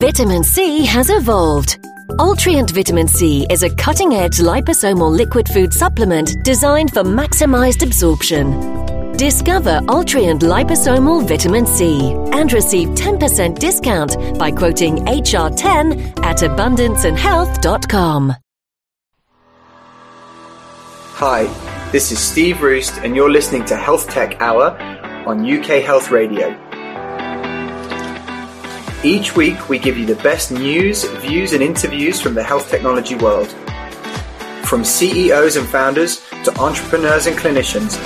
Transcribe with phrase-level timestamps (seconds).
[0.00, 1.78] Vitamin C has evolved.
[2.18, 9.12] Ultrient Vitamin C is a cutting edge liposomal liquid food supplement designed for maximized absorption.
[9.18, 18.34] Discover Ultrient Liposomal Vitamin C and receive 10% discount by quoting HR10 at abundanceandhealth.com.
[21.12, 24.70] Hi, this is Steve Roest, and you're listening to Health Tech Hour
[25.26, 26.58] on UK Health Radio.
[29.02, 33.14] Each week, we give you the best news, views, and interviews from the health technology
[33.14, 33.48] world.
[34.62, 37.96] From CEOs and founders to entrepreneurs and clinicians,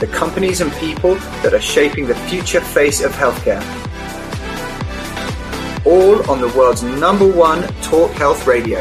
[0.00, 3.60] the companies and people that are shaping the future face of healthcare.
[5.84, 8.80] All on the world's number one talk health radio.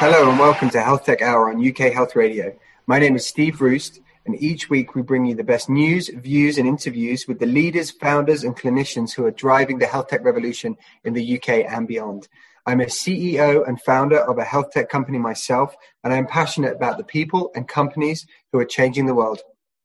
[0.00, 2.56] Hello and welcome to Health Tech Hour on UK Health Radio.
[2.86, 6.56] My name is Steve Roest, and each week we bring you the best news, views,
[6.56, 10.76] and interviews with the leaders, founders, and clinicians who are driving the health tech revolution
[11.02, 12.28] in the UK and beyond.
[12.64, 16.98] I'm a CEO and founder of a health tech company myself, and I'm passionate about
[16.98, 19.40] the people and companies who are changing the world.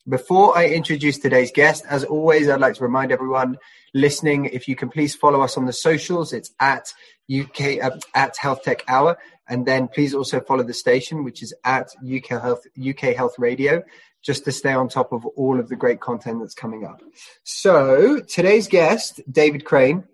[0.08, 3.58] Before I introduce today's guest, as always, I'd like to remind everyone
[3.96, 6.94] listening, if you can please follow us on the socials, it's at
[7.34, 9.18] UK uh, at Health Tech Hour.
[9.54, 13.84] And then please also follow the station, which is at UK Health, UK Health Radio,
[14.24, 17.04] just to stay on top of all of the great content that's coming up.
[17.44, 20.06] So today's guest, David Crane,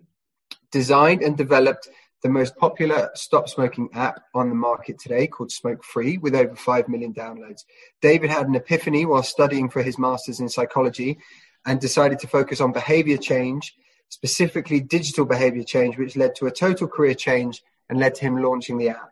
[0.70, 1.88] designed and developed
[2.22, 6.54] the most popular stop smoking app on the market today called Smoke Free with over
[6.54, 7.62] 5 million downloads.
[8.02, 11.16] David had an epiphany while studying for his master's in psychology
[11.64, 13.74] and decided to focus on behavior change,
[14.10, 18.42] specifically digital behavior change, which led to a total career change and led to him
[18.42, 19.10] launching the app.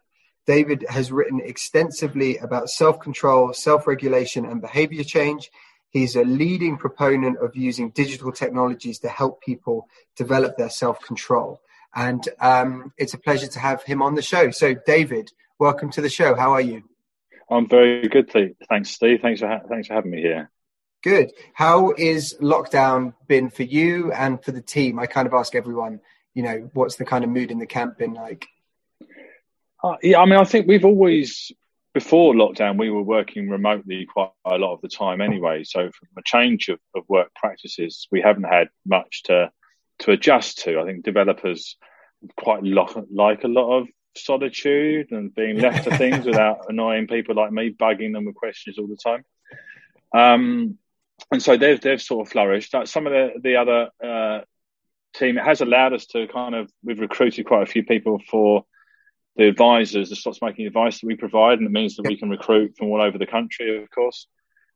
[0.49, 5.51] David has written extensively about self control, self regulation, and behavior change.
[5.91, 11.61] He's a leading proponent of using digital technologies to help people develop their self control.
[11.95, 14.51] And um, it's a pleasure to have him on the show.
[14.51, 16.35] So, David, welcome to the show.
[16.35, 16.83] How are you?
[17.51, 18.33] I'm very good.
[18.71, 19.21] Thanks, Steve.
[19.21, 20.51] Thanks for ha- thanks for having me here.
[21.03, 21.31] Good.
[21.53, 24.99] How is lockdown been for you and for the team?
[24.99, 26.01] I kind of ask everyone,
[26.33, 28.49] you know, what's the kind of mood in the camp been like?
[29.83, 31.53] Uh, yeah, I mean, I think we've always
[31.95, 35.65] before lockdown we were working remotely quite a lot of the time anyway.
[35.65, 39.51] So from a change of, of work practices, we haven't had much to
[40.01, 40.81] to adjust to.
[40.81, 41.77] I think developers
[42.37, 47.35] quite lo- like a lot of solitude and being left to things without annoying people
[47.35, 49.25] like me, bugging them with questions all the time.
[50.15, 50.79] Um,
[51.31, 52.75] and so they've they've sort of flourished.
[52.85, 54.41] Some of the the other uh,
[55.15, 58.65] team it has allowed us to kind of we've recruited quite a few people for
[59.39, 62.29] the advisors, the stop smoking advice that we provide, and it means that we can
[62.29, 64.27] recruit from all over the country, of course.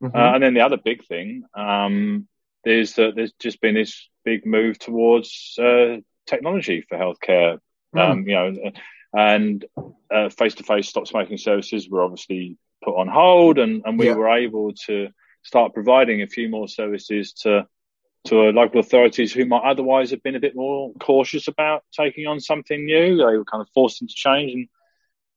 [0.01, 0.17] Mm-hmm.
[0.17, 2.27] Uh, and then the other big thing um,
[2.65, 7.59] is that there's just been this big move towards uh, technology for healthcare.
[7.93, 7.99] Mm.
[7.99, 8.71] Um, you know,
[9.15, 9.65] and
[10.31, 14.15] face to face stop smoking services were obviously put on hold, and, and we yeah.
[14.15, 15.09] were able to
[15.43, 17.67] start providing a few more services to
[18.25, 22.39] to local authorities who might otherwise have been a bit more cautious about taking on
[22.39, 23.17] something new.
[23.17, 24.67] They were kind of forced into change, and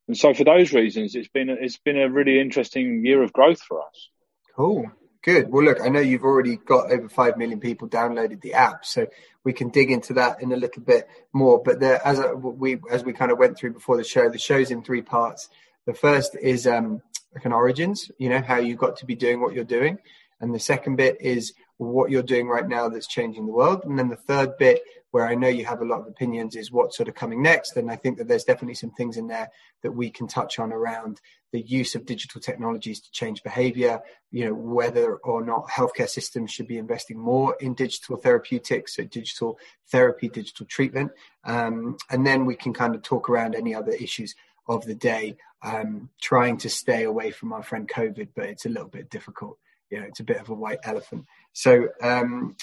[0.08, 3.32] and so for those reasons, it's been a, it's been a really interesting year of
[3.32, 4.10] growth for us.
[4.54, 4.90] Cool,
[5.22, 5.50] good.
[5.50, 9.08] Well, look, I know you've already got over five million people downloaded the app, so
[9.42, 11.60] we can dig into that in a little bit more.
[11.60, 14.38] But the, as a, we as we kind of went through before the show, the
[14.38, 15.48] show's in three parts.
[15.86, 17.02] The first is um,
[17.34, 19.98] like an origins, you know, how you got to be doing what you're doing.
[20.40, 23.84] And the second bit is what you're doing right now that's changing the world.
[23.84, 26.72] And then the third bit, where I know you have a lot of opinions, is
[26.72, 27.76] what's sort of coming next.
[27.76, 29.50] And I think that there's definitely some things in there
[29.82, 31.20] that we can touch on around
[31.52, 34.00] the use of digital technologies to change behavior,
[34.30, 39.04] you know, whether or not healthcare systems should be investing more in digital therapeutics, so
[39.04, 39.58] digital
[39.90, 41.12] therapy, digital treatment.
[41.44, 44.34] Um, and then we can kind of talk around any other issues
[44.68, 48.70] of the day, um, trying to stay away from our friend COVID, but it's a
[48.70, 49.58] little bit difficult
[49.90, 51.26] you know, it's a bit of a white elephant.
[51.52, 52.56] So, um,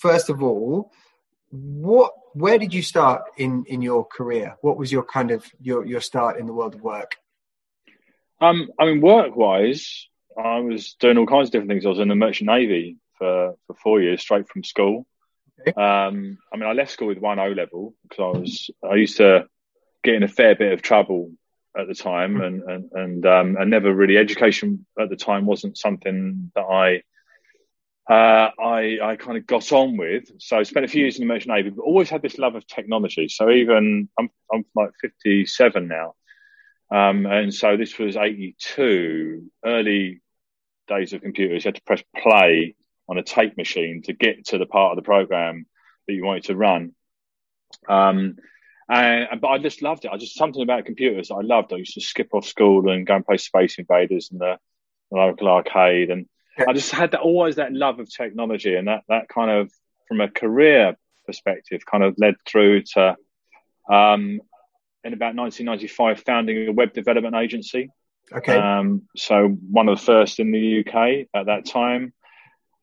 [0.00, 0.92] first of all,
[1.50, 4.56] what, where did you start in in your career?
[4.60, 7.16] What was your kind of your your start in the world of work?
[8.40, 11.86] Um, I mean, work wise, I was doing all kinds of different things.
[11.86, 15.06] I was in the merchant navy for for four years, straight from school.
[15.60, 15.72] Okay.
[15.72, 19.16] Um, I mean, I left school with one O level because I was I used
[19.16, 19.46] to
[20.04, 21.32] get in a fair bit of trouble
[21.76, 25.78] at the time, and and and, um, and never really education at the time wasn't
[25.78, 27.02] something that I
[28.12, 30.30] uh, I, I kind of got on with.
[30.38, 32.54] So I spent a few years in the merchant navy, but always had this love
[32.54, 33.28] of technology.
[33.28, 36.14] So even I'm I'm like 57 now,
[36.90, 40.22] um, and so this was 82, early
[40.88, 41.64] days of computers.
[41.64, 42.74] You had to press play
[43.08, 45.66] on a tape machine to get to the part of the program
[46.06, 46.92] that you wanted to run.
[47.88, 48.36] Um,
[48.88, 50.10] and but I just loved it.
[50.10, 51.72] I just something about computers I loved.
[51.72, 54.58] I used to skip off school and go and play Space Invaders in the,
[55.10, 56.26] the local arcade, and
[56.66, 59.70] I just had that always that love of technology, and that that kind of
[60.06, 60.96] from a career
[61.26, 63.16] perspective, kind of led through to
[63.90, 64.40] um,
[65.04, 67.90] in about 1995 founding a web development agency.
[68.32, 68.56] Okay.
[68.56, 72.14] Um, so one of the first in the UK at that time,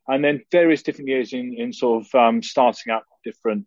[0.06, 3.66] and then various different years in in sort of um, starting up different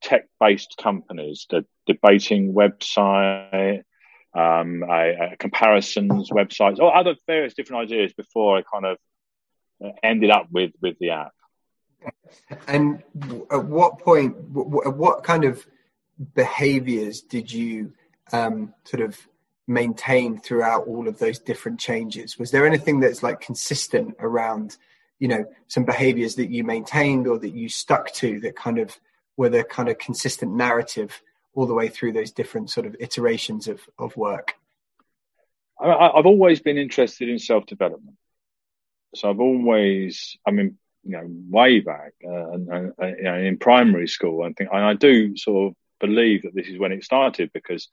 [0.00, 3.82] tech-based companies, the debating website,
[4.34, 8.98] um, a, a comparisons websites, or other various different ideas before I kind of
[10.02, 11.32] ended up with with the app.
[12.66, 13.02] And
[13.50, 15.66] at what point, what kind of
[16.34, 17.92] behaviors did you
[18.32, 19.18] um, sort of
[19.66, 22.38] maintain throughout all of those different changes?
[22.38, 24.76] Was there anything that's like consistent around,
[25.18, 28.98] you know, some behaviors that you maintained or that you stuck to that kind of
[29.38, 31.22] were the kind of consistent narrative
[31.54, 34.54] all the way through those different sort of iterations of, of work?
[35.80, 38.16] I've always been interested in self development.
[39.14, 43.56] So I've always, I mean, you know, way back uh, and, and uh, know, in
[43.58, 47.04] primary school, I think, and I do sort of believe that this is when it
[47.04, 47.88] started because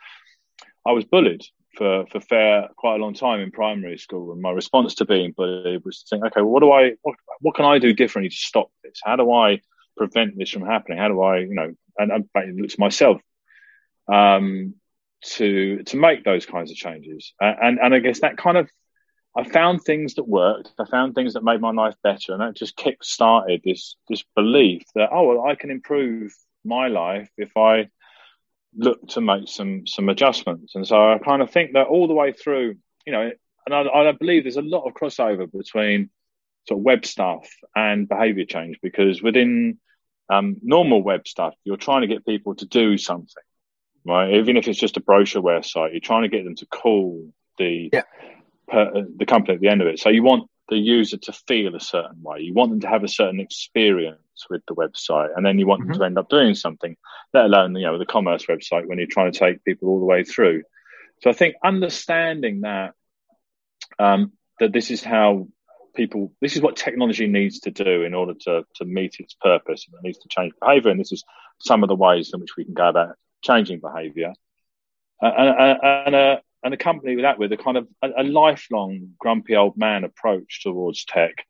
[0.85, 1.43] I was bullied
[1.77, 5.31] for for fair quite a long time in primary school, and my response to being
[5.31, 8.35] bullied was to think, okay, what do I, what, what can I do differently to
[8.35, 8.99] stop this?
[9.03, 9.61] How do I
[9.97, 10.97] prevent this from happening?
[10.97, 13.21] How do I, you know, and I to myself
[14.11, 14.75] um,
[15.23, 18.69] to to make those kinds of changes, and and I guess that kind of
[19.35, 20.71] I found things that worked.
[20.79, 24.23] I found things that made my life better, and that just kick started this this
[24.35, 26.33] belief that oh, well, I can improve
[26.63, 27.89] my life if I
[28.77, 30.75] look to make some some adjustments.
[30.75, 32.75] And so I kind of think that all the way through,
[33.05, 33.31] you know,
[33.65, 36.09] and I, I believe there's a lot of crossover between
[36.67, 39.79] sort of web stuff and behavior change because within
[40.29, 43.43] um, normal web stuff, you're trying to get people to do something,
[44.05, 44.35] right?
[44.35, 47.89] Even if it's just a brochure website, you're trying to get them to call the
[47.93, 48.03] yeah
[48.67, 49.99] per, the company at the end of it.
[49.99, 52.39] So you want the user to feel a certain way.
[52.39, 54.19] You want them to have a certain experience
[54.49, 55.91] with the website, and then you want mm-hmm.
[55.91, 56.95] them to end up doing something.
[57.33, 60.05] Let alone you know the commerce website when you're trying to take people all the
[60.05, 60.63] way through.
[61.21, 62.93] So I think understanding that
[63.99, 65.47] um, that this is how
[65.95, 69.87] people, this is what technology needs to do in order to to meet its purpose,
[69.87, 70.91] and it needs to change behaviour.
[70.91, 71.23] And this is
[71.59, 74.33] some of the ways in which we can go about changing behaviour.
[75.21, 79.55] Uh, and, and, uh, and accompany that with a kind of a, a lifelong grumpy
[79.55, 81.45] old man approach towards tech,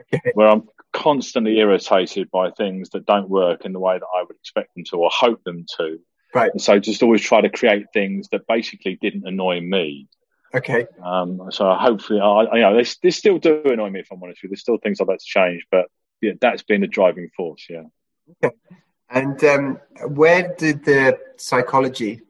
[0.00, 0.32] okay.
[0.34, 4.36] where I'm constantly irritated by things that don't work in the way that I would
[4.36, 5.98] expect them to or hope them to.
[6.34, 6.50] Right.
[6.50, 10.08] And so just always try to create things that basically didn't annoy me.
[10.56, 10.86] Okay.
[11.04, 14.38] Um, so hopefully, I, you know, they, they still do annoy me if I'm honest
[14.38, 14.48] with you.
[14.50, 15.86] There's still things I'd like to change, but
[16.22, 17.66] yeah, that's been a driving force.
[17.68, 17.82] Yeah.
[18.42, 18.56] Okay.
[19.10, 22.22] And um, where did the psychology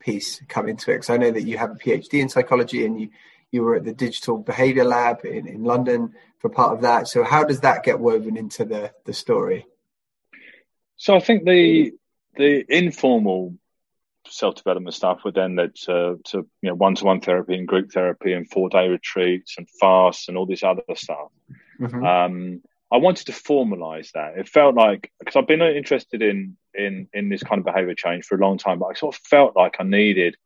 [0.00, 0.94] piece come into it?
[0.94, 3.10] Because I know that you have a PhD in psychology and you,
[3.50, 7.08] you were at the Digital Behavior Lab in, in London for part of that.
[7.08, 9.66] So how does that get woven into the, the story?
[10.96, 11.92] So I think the
[12.34, 13.54] the informal
[14.28, 17.68] self development stuff would then lead to, to you know one to one therapy and
[17.68, 21.28] group therapy and four day retreats and fasts and all this other stuff.
[21.80, 22.04] Mm-hmm.
[22.04, 24.36] Um, I wanted to formalize that.
[24.36, 28.24] It felt like because I've been interested in in in this kind of behavior change
[28.24, 30.36] for a long time, but I sort of felt like I needed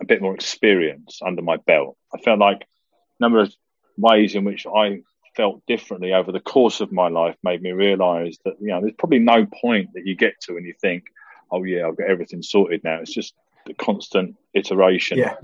[0.00, 1.96] a bit more experience under my belt.
[2.14, 3.54] I felt like a number of
[3.96, 5.02] ways in which I
[5.36, 8.94] felt differently over the course of my life made me realize that you know there's
[8.98, 11.04] probably no point that you get to and you think,
[11.50, 13.00] oh yeah, I've got everything sorted now.
[13.00, 13.34] It's just
[13.66, 15.18] the constant iteration.
[15.18, 15.36] Yeah.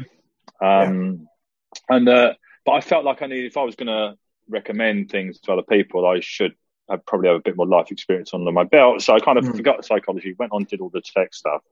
[0.60, 1.28] Um,
[1.88, 1.96] yeah.
[1.96, 4.16] And uh, but I felt like I needed if I was going to
[4.48, 6.54] recommend things to other people, I should
[6.90, 9.02] have probably have a bit more life experience under my belt.
[9.02, 9.56] So I kind of mm.
[9.56, 11.62] forgot psychology, went on, did all the tech stuff.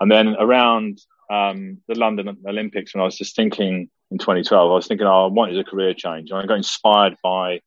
[0.00, 1.00] And then around
[1.30, 5.24] um, the London Olympics, when I was just thinking in 2012, I was thinking, oh,
[5.24, 6.30] I wanted a career change.
[6.30, 7.60] And I got inspired by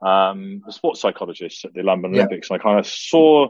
[0.00, 2.22] um, the sports psychologists at the London yeah.
[2.22, 2.50] Olympics.
[2.50, 3.48] And I kind of saw,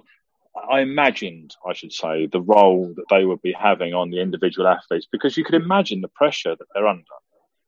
[0.70, 4.68] I imagined, I should say, the role that they would be having on the individual
[4.68, 7.04] athletes because you could imagine the pressure that they're under.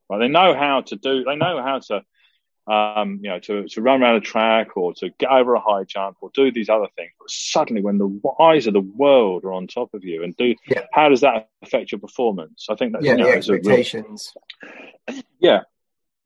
[0.09, 0.19] Right?
[0.19, 2.03] They know how to do, they know how to
[2.67, 5.83] um, you know, to, to run around a track or to get over a high
[5.83, 7.11] jump or do these other things.
[7.19, 10.55] But suddenly, when the eyes of the world are on top of you, and do
[10.67, 10.85] yeah.
[10.93, 12.67] how does that affect your performance?
[12.69, 14.31] I think that yeah, you know, the expectations.
[15.09, 15.59] Real, yeah,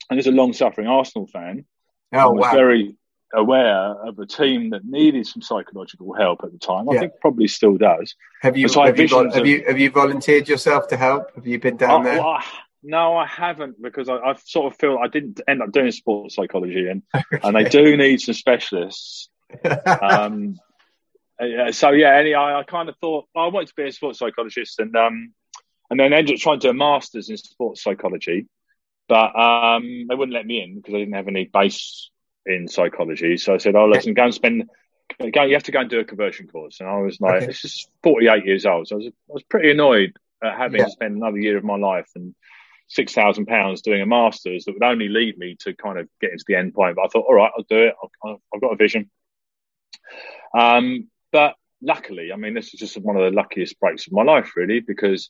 [0.10, 1.66] and as a long-suffering Arsenal fan,
[2.14, 2.98] oh wow, very
[3.36, 6.90] aware of a team that needed some psychological help at the time.
[6.90, 7.00] I yeah.
[7.02, 8.16] think probably still does.
[8.42, 11.34] Have you, have you, have, you, have you volunteered yourself to help?
[11.36, 12.22] Have you been down there?
[12.22, 12.42] Well,
[12.84, 16.36] no, I haven't because I, I, sort of feel I didn't end up doing sports
[16.36, 17.40] psychology, and okay.
[17.44, 19.30] and they do need some specialists.
[20.02, 20.56] um,
[21.72, 24.80] so yeah, any I, I, kind of thought I wanted to be a sports psychologist,
[24.80, 25.34] and um,
[25.90, 28.48] and then ended up trying to do a masters in sports psychology,
[29.08, 32.12] but um, they wouldn't let me in because I didn't have any base
[32.46, 33.38] in psychology.
[33.38, 34.70] So I said, "Oh, listen, go and spend."
[35.34, 37.46] Go, you have to go and do a conversion course, and I was like, okay.
[37.48, 40.86] "This is forty-eight years old." So I was, I was pretty annoyed at having yeah.
[40.86, 42.34] to spend another year of my life and
[42.88, 46.32] six thousand pounds doing a masters that would only lead me to kind of get
[46.32, 46.96] into the end point.
[46.96, 47.96] But I thought, all right, I'll do it.
[48.24, 49.10] i have got a vision.
[50.58, 54.24] Um, but luckily, I mean, this is just one of the luckiest breaks of my
[54.24, 55.30] life, really, because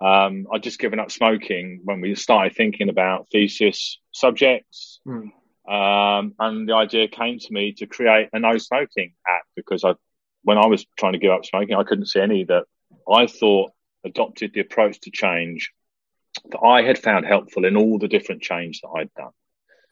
[0.00, 5.00] um, I'd just given up smoking when we started thinking about thesis subjects.
[5.06, 5.32] Mm.
[5.70, 9.94] Um, and the idea came to me to create a no smoking app because I,
[10.42, 12.64] when I was trying to give up smoking, I couldn't see any that
[13.08, 13.70] I thought
[14.04, 15.70] adopted the approach to change
[16.50, 19.30] that I had found helpful in all the different change that I'd done.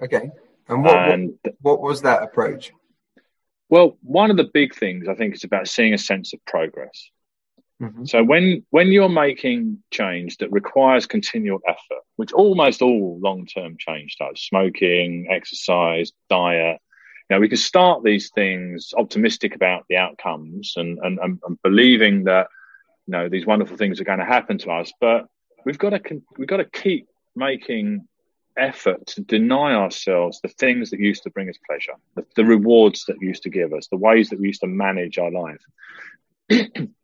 [0.02, 0.30] Okay.
[0.68, 2.72] And what, and, what, what was that approach?
[3.68, 7.10] Well, one of the big things I think is about seeing a sense of progress.
[7.80, 8.06] Mm-hmm.
[8.06, 13.76] So when when you're making change that requires continual effort, which almost all long term
[13.78, 16.80] change does, smoking, exercise, diet,
[17.28, 21.62] you know, we can start these things optimistic about the outcomes and, and, and, and
[21.62, 22.48] believing that
[23.06, 25.26] you know these wonderful things are going to happen to us, but
[25.64, 27.06] we've got to we've got to keep
[27.36, 28.08] making
[28.56, 33.04] effort to deny ourselves the things that used to bring us pleasure, the, the rewards
[33.06, 35.62] that used to give us, the ways that we used to manage our life.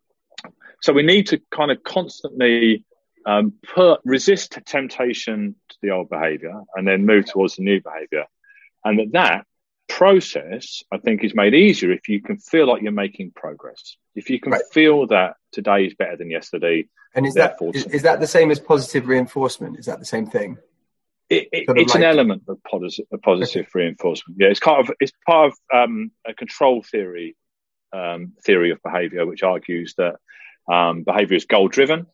[0.85, 2.83] So we need to kind of constantly
[3.25, 8.25] um, put resist temptation to the old behavior and then move towards the new behavior.
[8.83, 9.47] And that that
[9.89, 13.97] process, I think, is made easier if you can feel like you're making progress.
[14.13, 14.61] If you can right.
[14.73, 16.87] feel that today is better than yesterday.
[17.15, 19.79] And is that is, is, that the same as positive reinforcement?
[19.79, 20.59] Is that the same thing?
[21.31, 22.03] It, it, it's like...
[22.03, 23.79] an element of positive, positive okay.
[23.85, 24.39] reinforcement.
[24.39, 27.35] Yeah, it's kind of it's part of um, a control theory
[27.91, 30.17] um, theory of behavior, which argues that
[30.71, 32.07] um, behavior is goal driven,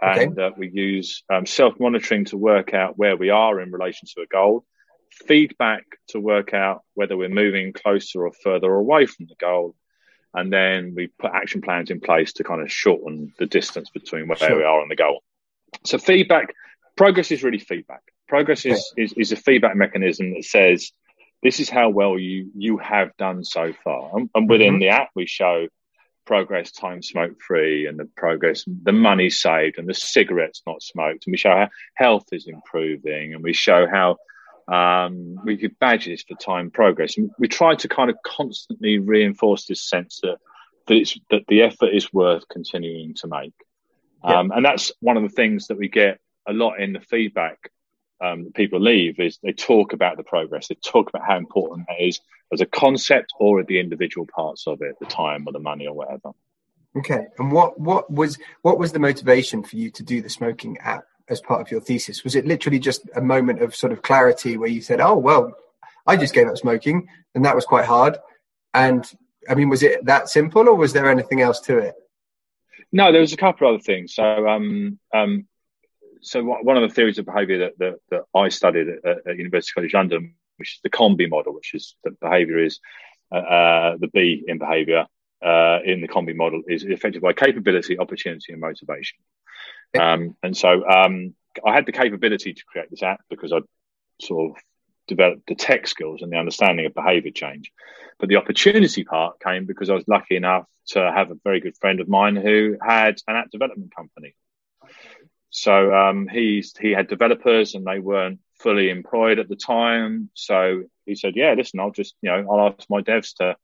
[0.00, 0.42] and okay.
[0.42, 4.22] uh, we use um, self monitoring to work out where we are in relation to
[4.22, 4.64] a goal,
[5.10, 9.74] feedback to work out whether we're moving closer or further away from the goal,
[10.34, 14.28] and then we put action plans in place to kind of shorten the distance between
[14.28, 14.56] where sure.
[14.56, 15.22] we are and the goal.
[15.84, 16.54] So feedback,
[16.96, 18.02] progress is really feedback.
[18.28, 19.04] Progress is, okay.
[19.04, 20.92] is, is a feedback mechanism that says
[21.42, 24.10] this is how well you you have done so far.
[24.16, 24.80] And, and within mm-hmm.
[24.80, 25.68] the app, we show
[26.24, 31.26] progress time smoke free and the progress the money saved and the cigarettes not smoked.
[31.26, 34.16] And we show how health is improving and we show how
[34.66, 37.18] um, we give badges for time progress.
[37.18, 40.38] And we try to kind of constantly reinforce this sense that
[40.86, 43.54] that, it's, that the effort is worth continuing to make.
[44.24, 44.40] Yeah.
[44.40, 47.70] um, and that's one of the things that we get a lot in the feedback
[48.24, 50.68] um, people leave is they talk about the progress.
[50.68, 52.20] They talk about how important that is
[52.52, 55.86] as a concept or at the individual parts of it, the time or the money
[55.86, 56.30] or whatever.
[56.96, 57.26] Okay.
[57.38, 61.04] And what, what was what was the motivation for you to do the smoking app
[61.28, 62.24] as part of your thesis?
[62.24, 65.52] Was it literally just a moment of sort of clarity where you said, "Oh well,
[66.06, 68.18] I just gave up smoking, and that was quite hard."
[68.74, 69.04] And
[69.48, 71.94] I mean, was it that simple, or was there anything else to it?
[72.92, 74.14] No, there was a couple of other things.
[74.14, 75.48] So, um, um,
[76.24, 79.72] so one of the theories of behaviour that, that, that, I studied at, at, University
[79.74, 82.80] College London, which is the COM-B model, which is that behaviour is
[83.32, 85.06] uh, uh, the B in behaviour
[85.44, 89.18] uh, in the COM-B model is affected by capability, opportunity, and motivation.
[89.98, 93.58] Um, and so um, I had the capability to create this app because I
[94.20, 94.62] sort of
[95.06, 97.70] developed the tech skills and the understanding of behaviour change.
[98.18, 101.76] But the opportunity part came because I was lucky enough to have a very good
[101.76, 104.34] friend of mine who had an app development company.
[105.56, 110.28] So um, he's he had developers and they weren't fully employed at the time.
[110.34, 113.56] So he said, "Yeah, listen, I'll just you know I'll ask my devs to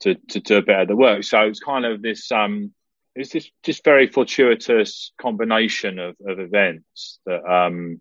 [0.00, 2.72] to to do a bit of the work." So it's kind of this um,
[3.14, 8.00] it's this just very fortuitous combination of, of events that um,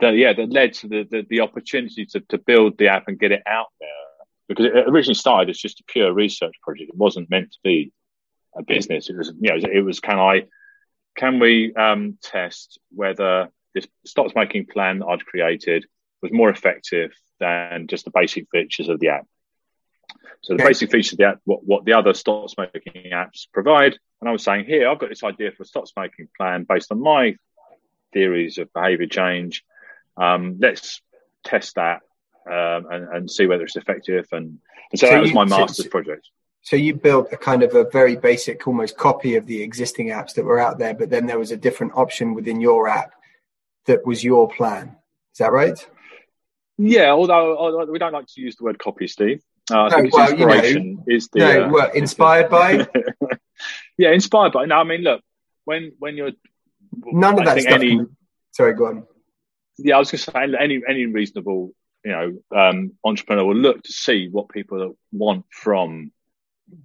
[0.00, 3.18] that yeah that led to the the, the opportunity to, to build the app and
[3.18, 3.88] get it out there
[4.48, 6.90] because it originally started as just a pure research project.
[6.90, 7.90] It wasn't meant to be
[8.54, 9.08] a business.
[9.08, 10.42] It was you know it was can I
[11.16, 15.86] can we um, test whether this stop smoking plan I'd created
[16.20, 19.26] was more effective than just the basic features of the app?
[20.42, 20.70] So the okay.
[20.70, 23.96] basic features of the app, what, what the other stop smoking apps provide.
[24.20, 26.90] And I was saying, here, I've got this idea for a stop smoking plan based
[26.90, 27.36] on my
[28.12, 29.64] theories of behavior change.
[30.16, 31.00] Um, let's
[31.44, 32.00] test that
[32.46, 34.26] um, and, and see whether it's effective.
[34.32, 34.58] And,
[34.90, 36.28] and so, so, that was my master's so, project.
[36.62, 40.34] So you built a kind of a very basic, almost copy of the existing apps
[40.34, 43.12] that were out there, but then there was a different option within your app
[43.86, 44.96] that was your plan.
[45.32, 45.78] Is that right?
[46.78, 49.42] Yeah, although we don't like to use the word copy, Steve.
[49.70, 52.86] Uh, I no, think well, inspiration you know, is the no, uh, well, inspired by.
[53.98, 54.64] yeah, inspired by.
[54.64, 55.22] No, I mean, look,
[55.64, 56.32] when when you're
[57.06, 57.74] none of I that stuff.
[57.74, 58.00] Any.
[58.52, 59.06] Sorry, go on.
[59.78, 61.72] Yeah, I was going to say any any reasonable
[62.04, 66.12] you know um, entrepreneur will look to see what people want from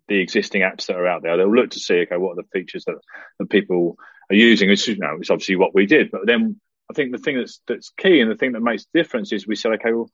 [0.07, 1.37] the existing apps that are out there.
[1.37, 2.97] They'll look to see okay, what are the features that,
[3.39, 3.97] that people
[4.29, 4.69] are using.
[4.69, 7.61] It's you know it's obviously what we did, but then I think the thing that's
[7.67, 10.09] that's key and the thing that makes the difference is we said okay, well,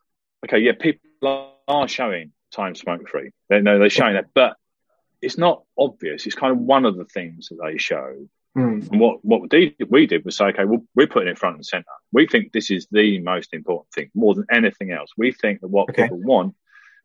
[0.46, 3.32] okay, yeah, people are showing time smoke free.
[3.50, 4.56] They know they're showing that, but
[5.22, 6.26] it's not obvious.
[6.26, 8.28] It's kind of one of the things that they show.
[8.58, 8.92] Mm.
[8.92, 9.42] And what what
[9.90, 11.86] we did was say, okay, well, we're putting it front and center.
[12.12, 15.10] We think this is the most important thing, more than anything else.
[15.18, 16.04] We think that what okay.
[16.04, 16.56] people want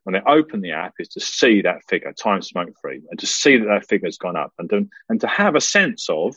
[0.05, 3.27] when they open the app is to see that figure, time smoke free, and to
[3.27, 6.35] see that that figure's gone up, and to, and to have a sense of,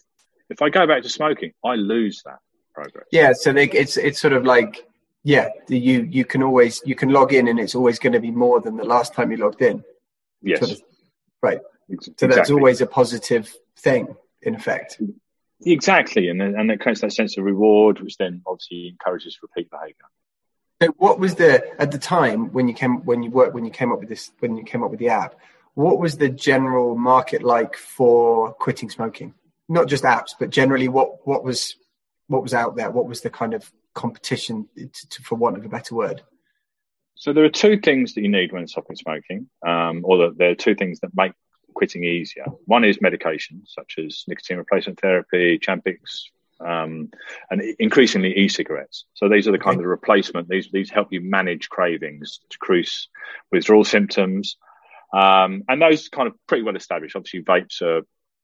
[0.49, 2.39] if I go back to smoking, I lose that
[2.73, 3.05] progress.
[3.11, 4.85] Yeah, so they, it's it's sort of like
[5.23, 8.31] yeah, you you can always you can log in and it's always going to be
[8.31, 9.83] more than the last time you logged in.
[10.41, 10.59] Yes.
[10.59, 10.81] Sort of,
[11.41, 11.59] right.
[12.17, 14.99] So that's always a positive thing in effect.
[15.63, 19.95] Exactly, and and it creates that sense of reward, which then obviously encourages repeat behaviour.
[20.81, 23.71] So, what was the at the time when you came when you worked when you
[23.71, 25.35] came up with this when you came up with the app?
[25.75, 29.35] What was the general market like for quitting smoking?
[29.69, 31.75] Not just apps, but generally, what what was
[32.27, 32.89] what was out there?
[32.89, 36.23] What was the kind of competition, to, to, for want of a better word?
[37.13, 40.49] So there are two things that you need when stopping smoking, um, or the, there
[40.49, 41.33] are two things that make
[41.75, 42.45] quitting easier.
[42.65, 46.23] One is medication, such as nicotine replacement therapy, Champix,
[46.65, 47.09] um,
[47.49, 49.05] and increasingly e-cigarettes.
[49.13, 49.83] So these are the kind okay.
[49.83, 50.47] of replacement.
[50.47, 53.07] These these help you manage cravings, decrease
[53.51, 54.57] withdrawal symptoms,
[55.13, 57.15] um, and those kind of pretty well established.
[57.15, 57.99] Obviously, vapes are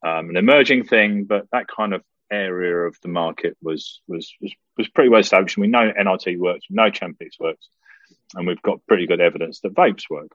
[0.08, 4.54] um, an emerging thing, but that kind of area of the market was was was,
[4.78, 5.58] was pretty well established.
[5.58, 7.70] And we know NRT works, we know Champix works,
[8.36, 10.32] and we've got pretty good evidence that vapes work.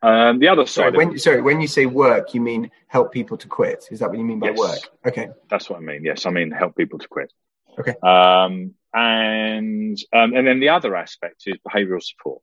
[0.00, 0.94] Um, the other side.
[0.94, 3.86] Sorry when, sorry, when you say work, you mean help people to quit?
[3.90, 4.78] Is that what you mean by yes, work?
[5.06, 6.04] Okay, that's what I mean.
[6.04, 7.32] Yes, I mean help people to quit.
[7.78, 7.94] Okay.
[8.02, 12.42] Um, and um, and then the other aspect is behavioural support.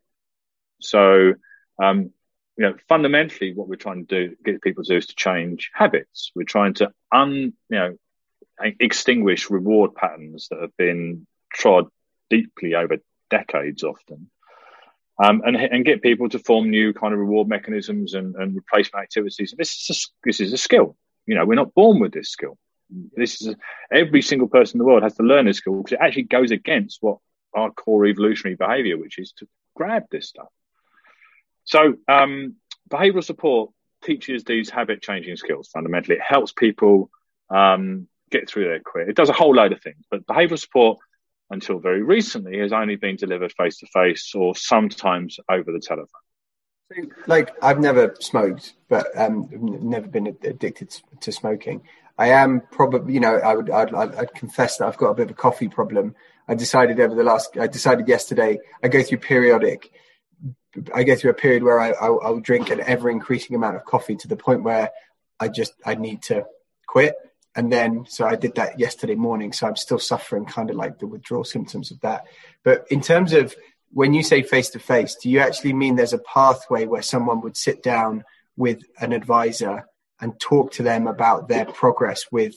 [0.82, 1.34] So,
[1.82, 2.12] um,
[2.58, 5.72] you know, fundamentally, what we're trying to do, get people to do, is to change
[5.74, 6.32] habits.
[6.36, 7.98] We're trying to un, you know,
[8.60, 11.88] extinguish reward patterns that have been trod
[12.30, 12.98] deeply over
[13.30, 14.30] decades, often,
[15.24, 19.04] um, and, and get people to form new kind of reward mechanisms and, and replacement
[19.04, 19.52] activities.
[19.52, 20.96] And this is a, this is a skill.
[21.26, 22.58] You know, we're not born with this skill.
[23.16, 23.56] This is a,
[23.92, 26.52] every single person in the world has to learn this skill because it actually goes
[26.52, 27.18] against what
[27.54, 30.50] our core evolutionary behavior, which is to grab this stuff.
[31.64, 32.56] So, um,
[32.90, 33.72] behavioral support
[34.04, 36.18] teaches these habit changing skills fundamentally.
[36.18, 37.10] It helps people
[37.50, 39.10] um, get through their quit.
[39.10, 41.00] It does a whole load of things, but behavioral support
[41.50, 46.08] until very recently has only been delivered face to face or sometimes over the telephone.
[46.92, 51.82] So, like I've never smoked, but um, never been addicted to smoking.
[52.18, 55.26] I am probably, you know, I would, I'd, I'd, confess that I've got a bit
[55.26, 56.16] of a coffee problem.
[56.48, 58.60] I decided over the last, I decided yesterday.
[58.82, 59.92] I go through periodic.
[60.94, 63.86] I go through a period where I, I'll, I'll drink an ever increasing amount of
[63.86, 64.92] coffee to the point where
[65.40, 66.46] I just, I need to
[66.88, 67.16] quit
[67.56, 69.54] and then so I did that yesterday morning.
[69.54, 72.26] So I'm still suffering kind of like the withdrawal symptoms of that.
[72.64, 73.56] But in terms of
[73.92, 77.42] when you say face to face, do you actually mean there's a pathway where someone
[77.42, 78.24] would sit down
[78.58, 79.86] with an advisor
[80.20, 82.56] and talk to them about their progress with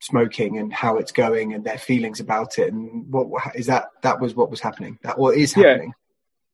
[0.00, 4.20] smoking and how it's going and their feelings about it and what is that that
[4.20, 5.92] was what was happening that or is happening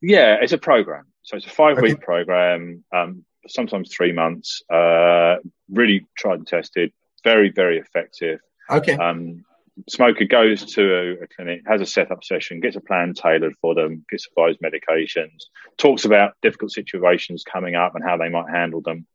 [0.01, 2.03] yeah, yeah it's a program so it's a five week okay.
[2.03, 5.37] program um, sometimes three months uh,
[5.71, 6.91] really tried and tested
[7.25, 8.41] very, very effective.
[8.71, 8.95] Okay.
[8.95, 9.45] Um,
[9.89, 13.75] smoker goes to a, a, clinic, has a setup session, gets a plan tailored for
[13.75, 15.45] them, gets advised medications,
[15.77, 19.07] talks about difficult situations coming up and how they might handle them,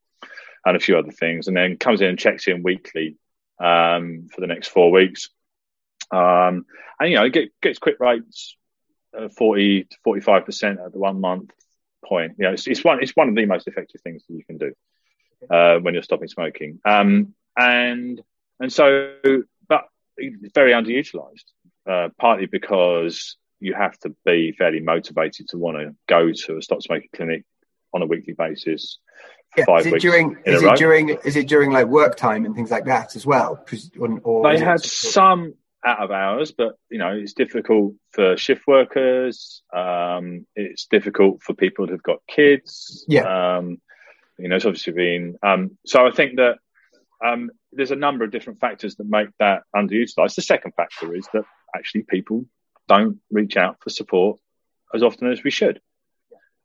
[0.65, 3.15] and a few other things, and then comes in and checks in weekly
[3.59, 5.29] um, for the next four weeks.
[6.11, 6.65] Um,
[6.99, 8.57] and you know, get, gets quit rates
[9.17, 11.51] uh, forty to forty-five percent at the one month
[12.05, 12.33] point.
[12.37, 14.57] You know, it's, it's, one it's one of the most effective things that you can
[14.57, 14.73] do
[15.49, 16.79] uh, when you're stopping smoking.
[16.85, 18.21] Um, and
[18.59, 19.13] and so,
[19.67, 19.85] but
[20.53, 21.45] very underutilized.
[21.89, 26.61] Uh, partly because you have to be fairly motivated to want to go to a
[26.61, 27.43] stop smoking clinic
[27.93, 28.99] on a weekly basis.
[29.57, 32.69] Yeah, is it during is it during is it during like work time and things
[32.69, 33.65] like that as well?
[34.23, 39.63] Or they had some out of hours, but you know it's difficult for shift workers.
[39.75, 43.05] Um, it's difficult for people who've got kids.
[43.07, 43.57] Yeah.
[43.57, 43.81] Um,
[44.37, 45.37] you know, it's obviously been.
[45.43, 46.59] Um, so I think that
[47.25, 50.35] um, there's a number of different factors that make that underutilized.
[50.35, 51.43] The second factor is that
[51.75, 52.45] actually people
[52.87, 54.39] don't reach out for support
[54.93, 55.79] as often as we should.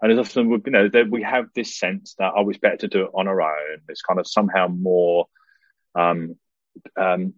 [0.01, 3.05] And as often, you know, we have this sense that oh, it's better to do
[3.05, 3.79] it on our own.
[3.88, 5.27] It's kind of somehow more
[5.95, 6.37] um,
[6.97, 7.35] um,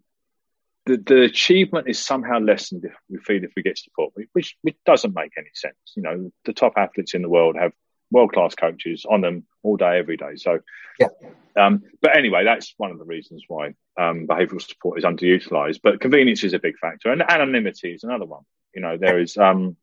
[0.87, 4.76] the, the achievement is somehow lessened if we feel if we get support, which, which
[4.87, 5.76] doesn't make any sense.
[5.96, 7.72] You know, the top athletes in the world have
[8.11, 10.37] world class coaches on them all day, every day.
[10.37, 10.61] So,
[11.00, 11.09] yeah.
[11.57, 15.81] Um, but anyway, that's one of the reasons why um, behavioural support is underutilized.
[15.83, 18.42] But convenience is a big factor, and anonymity is another one.
[18.75, 19.77] You know, there is um,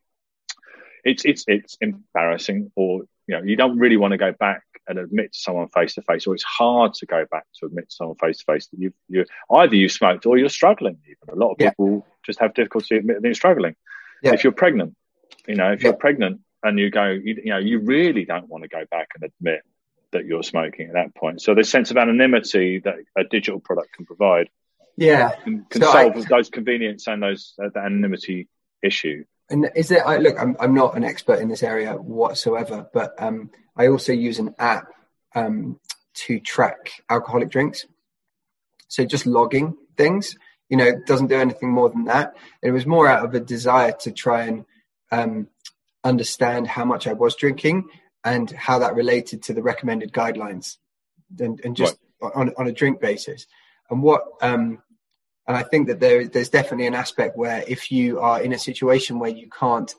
[1.04, 5.00] it's it's it's embarrassing, or you know, you don't really want to go back and
[5.00, 7.96] admit to someone face to face, or it's hard to go back to admit to
[7.96, 10.98] someone face to face that you you either you smoked or you're struggling.
[11.06, 11.70] Even a lot of yeah.
[11.70, 13.76] people just have difficulty admitting they're struggling.
[14.22, 14.34] Yeah.
[14.34, 14.96] If you're pregnant,
[15.48, 15.90] you know, if yeah.
[15.90, 19.10] you're pregnant and you go, you, you know, you really don't want to go back
[19.16, 19.64] and admit
[20.14, 21.42] that you're smoking at that point.
[21.42, 24.50] So the sense of anonymity that a digital product can provide,
[24.98, 28.48] yeah, can, can so solve I, those convenience and those uh, the anonymity
[28.82, 29.26] issue.
[29.50, 30.08] And is there?
[30.08, 34.14] I, look, I'm I'm not an expert in this area whatsoever, but um, I also
[34.14, 34.88] use an app
[35.36, 35.80] um,
[36.14, 37.86] to track alcoholic drinks.
[38.88, 40.38] So just logging things,
[40.70, 42.36] you know, doesn't do anything more than that.
[42.62, 44.66] It was more out of a desire to try and
[45.12, 45.48] um,
[46.04, 47.90] understand how much I was drinking
[48.26, 50.78] and how that related to the recommended guidelines,
[51.40, 52.32] and, and just right.
[52.36, 53.48] on on a drink basis.
[53.90, 54.82] And what um,
[55.48, 58.60] and I think that there, there's definitely an aspect where if you are in a
[58.60, 59.94] situation where you can't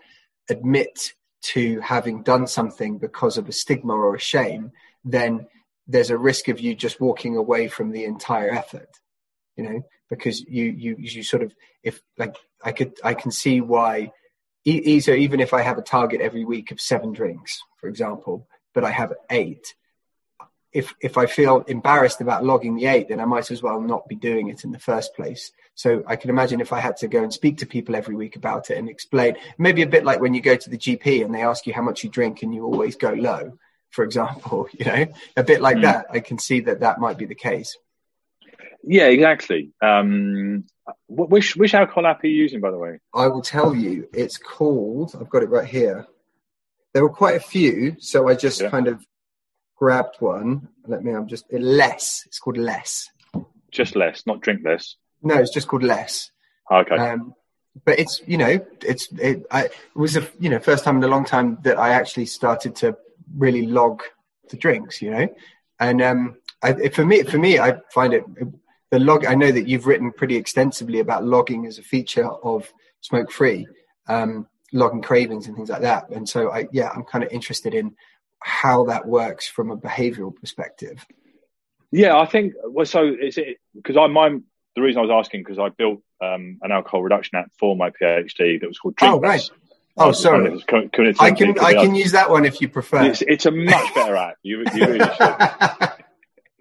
[0.48, 4.72] admit to having done something because of a stigma or a shame,
[5.04, 5.46] then
[5.86, 8.88] there's a risk of you just walking away from the entire effort.
[9.56, 13.60] You know, because you you you sort of if like I could I can see
[13.60, 14.12] why.
[14.66, 18.84] So even if I have a target every week of seven drinks, for example, but
[18.84, 19.74] I have eight,
[20.72, 24.08] if if I feel embarrassed about logging the eight, then I might as well not
[24.08, 25.52] be doing it in the first place.
[25.74, 28.36] So I can imagine if I had to go and speak to people every week
[28.36, 31.34] about it and explain, maybe a bit like when you go to the GP and
[31.34, 33.56] they ask you how much you drink and you always go low,
[33.90, 35.82] for example, you know, a bit like mm.
[35.82, 36.06] that.
[36.10, 37.76] I can see that that might be the case.
[38.82, 39.72] Yeah, exactly.
[39.80, 40.64] Um,
[41.08, 42.98] which which alcohol app are you using, by the way?
[43.14, 44.08] I will tell you.
[44.12, 45.14] It's called.
[45.18, 46.06] I've got it right here.
[46.92, 48.70] There were quite a few, so I just yeah.
[48.70, 49.04] kind of
[49.76, 50.68] grabbed one.
[50.86, 51.12] Let me.
[51.12, 52.24] I'm just less.
[52.26, 53.10] It's called less.
[53.70, 54.96] Just less, not drink less.
[55.22, 56.30] No, it's just called less.
[56.70, 56.94] Okay.
[56.96, 57.34] Um,
[57.84, 61.04] but it's you know it's it, I, it was a you know first time in
[61.04, 62.96] a long time that I actually started to
[63.36, 64.02] really log
[64.50, 65.02] the drinks.
[65.02, 65.28] You know,
[65.80, 68.24] and um, I, for me for me I find it
[68.94, 69.26] the log.
[69.26, 73.66] I know that you've written pretty extensively about logging as a feature of smoke free.
[74.08, 77.74] Um, logging cravings and things like that and so i yeah i'm kind of interested
[77.74, 77.94] in
[78.44, 81.04] how that works from a behavioral perspective.
[81.90, 82.84] Yeah, I think well.
[82.84, 84.38] So is it because I my
[84.76, 87.88] the reason I was asking because I built um, an alcohol reduction app for my
[87.90, 89.48] PhD that was called Drink Oh right.
[89.96, 90.60] Oh, sorry.
[91.20, 93.04] I can I can use that one if you prefer.
[93.04, 94.36] It's, it's a much better app.
[94.42, 95.92] You, you really should.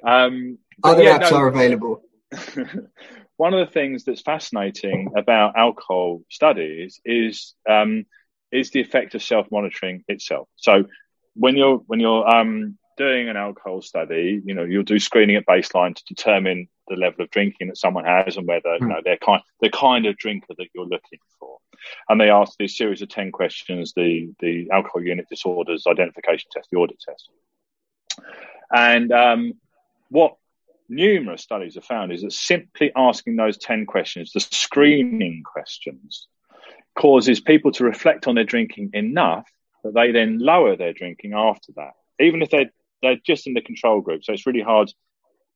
[0.05, 2.03] Um, Other yeah, apps no, are available.
[3.37, 8.05] one of the things that's fascinating about alcohol studies is um,
[8.51, 10.47] is the effect of self monitoring itself.
[10.57, 10.85] So
[11.35, 15.45] when you're when you're um, doing an alcohol study, you know you'll do screening at
[15.45, 18.89] baseline to determine the level of drinking that someone has and whether you hmm.
[18.89, 21.57] know they're kind the kind of drinker that you're looking for.
[22.07, 26.69] And they ask this series of ten questions: the the alcohol use disorders identification test,
[26.71, 27.29] the audit test.
[28.71, 29.53] And um,
[30.09, 30.37] what
[30.93, 36.27] numerous studies have found is that simply asking those ten questions, the screening questions,
[36.95, 39.49] causes people to reflect on their drinking enough
[39.83, 43.61] that they then lower their drinking after that, even if they're they're just in the
[43.61, 44.23] control group.
[44.23, 44.91] So it's really hard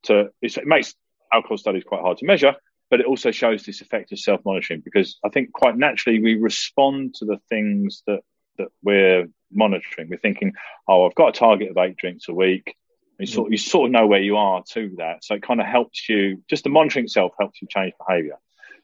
[0.04, 0.95] to it makes
[1.32, 2.56] alcohol studies quite hard to measure,
[2.89, 6.36] but it also shows this effect of self monitoring because I think quite naturally we
[6.36, 8.19] respond to the things that
[8.58, 10.10] that we're monitoring.
[10.10, 10.54] We're thinking,
[10.88, 12.76] oh, I've got a target of eight drinks a week.
[13.19, 15.23] You sort, you sort of know where you are to that.
[15.23, 18.38] So it kind of helps you, just the monitoring itself helps you change behavior.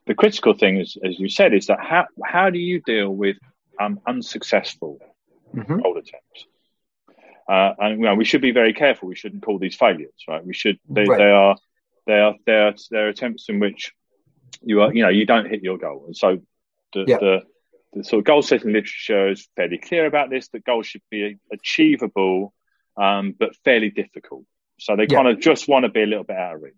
[0.08, 3.38] The critical thing, is, as you said, is that how, how do you deal with
[3.80, 5.00] um, unsuccessful
[5.56, 5.80] mm-hmm.
[5.84, 6.48] old attempts.
[7.48, 9.08] Uh, and you know, we should be very careful.
[9.08, 10.46] We shouldn't call these failures, right?
[10.46, 10.80] We should.
[10.89, 11.17] They, right.
[11.17, 11.58] they are
[12.06, 13.91] they are they are they are attempts in which
[14.62, 16.41] you are you know you don't hit your goal, and so
[16.93, 17.17] the yeah.
[17.17, 17.41] the,
[17.93, 20.48] the sort of goal setting literature is fairly clear about this.
[20.50, 22.54] That goals should be achievable,
[22.97, 24.45] um, but fairly difficult.
[24.79, 25.15] So they yeah.
[25.15, 26.73] kind of just want to be a little bit out of reach.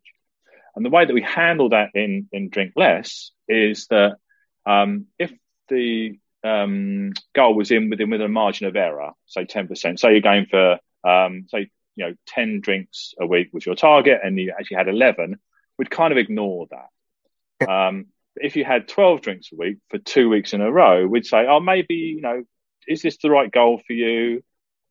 [0.75, 4.17] And the way that we handle that in, in Drink Less is that
[4.65, 5.31] um, if
[5.69, 10.21] the um, goal was in within within a margin of error, say 10%, say you're
[10.21, 14.53] going for, um, say, you know, 10 drinks a week was your target and you
[14.57, 15.39] actually had 11,
[15.77, 17.69] we'd kind of ignore that.
[17.69, 21.25] Um, if you had 12 drinks a week for two weeks in a row, we'd
[21.25, 22.43] say, oh, maybe, you know,
[22.87, 24.43] is this the right goal for you?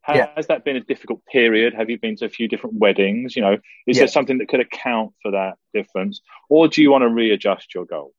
[0.04, 0.42] Has yeah.
[0.48, 1.72] that been a difficult period?
[1.72, 3.34] Have you been to a few different weddings?
[3.34, 3.54] You know,
[3.86, 4.02] is yeah.
[4.02, 6.20] there something that could account for that difference?
[6.50, 8.12] Or do you want to readjust your goal?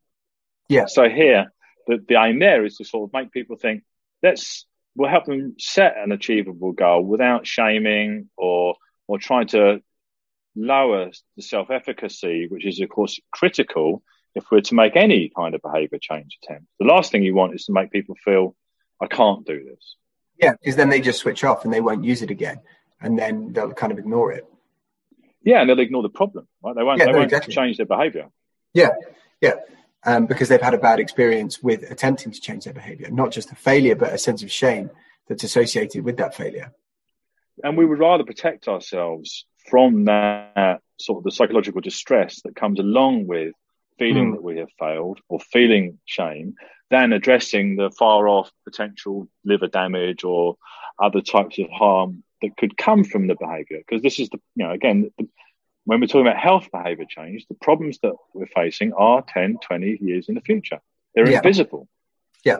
[0.67, 0.85] Yeah.
[0.87, 1.53] So here,
[1.85, 3.83] the, the aim there is to sort of make people think,
[4.23, 8.73] let's, we'll help them set an achievable goal without shaming or,
[9.07, 9.83] or trying to
[10.55, 14.01] lower the self efficacy, which is, of course, critical
[14.33, 16.65] if we're to make any kind of behavior change attempt.
[16.79, 18.55] The last thing you want is to make people feel,
[18.99, 19.95] I can't do this.
[20.37, 22.59] Yeah, because then they just switch off and they won't use it again,
[23.01, 24.45] and then they'll kind of ignore it.
[25.43, 26.47] Yeah, and they'll ignore the problem.
[26.63, 26.75] Right?
[26.75, 26.99] They won't.
[26.99, 27.53] Yeah, they no, won't exactly.
[27.53, 28.29] change their behaviour.
[28.73, 28.89] Yeah,
[29.41, 29.55] yeah,
[30.05, 33.51] um, because they've had a bad experience with attempting to change their behaviour, not just
[33.51, 34.89] a failure, but a sense of shame
[35.27, 36.73] that's associated with that failure.
[37.63, 42.79] And we would rather protect ourselves from that sort of the psychological distress that comes
[42.79, 43.53] along with
[43.97, 44.35] feeling mm.
[44.35, 46.55] that we have failed or feeling shame
[46.89, 50.57] than addressing the far off potential liver damage or
[51.01, 53.79] other types of harm that could come from the behavior.
[53.79, 55.27] Because this is the, you know, again, the,
[55.85, 59.99] when we're talking about health behavior change, the problems that we're facing are 10, 20
[60.01, 60.79] years in the future.
[61.13, 61.37] They're yeah.
[61.37, 61.87] invisible.
[62.43, 62.57] Yeah.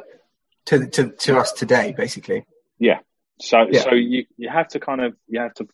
[0.67, 2.45] To, to, to us today, basically.
[2.79, 2.99] Yeah.
[3.39, 3.81] So, yeah.
[3.81, 5.67] so you, you have to kind of, you have to,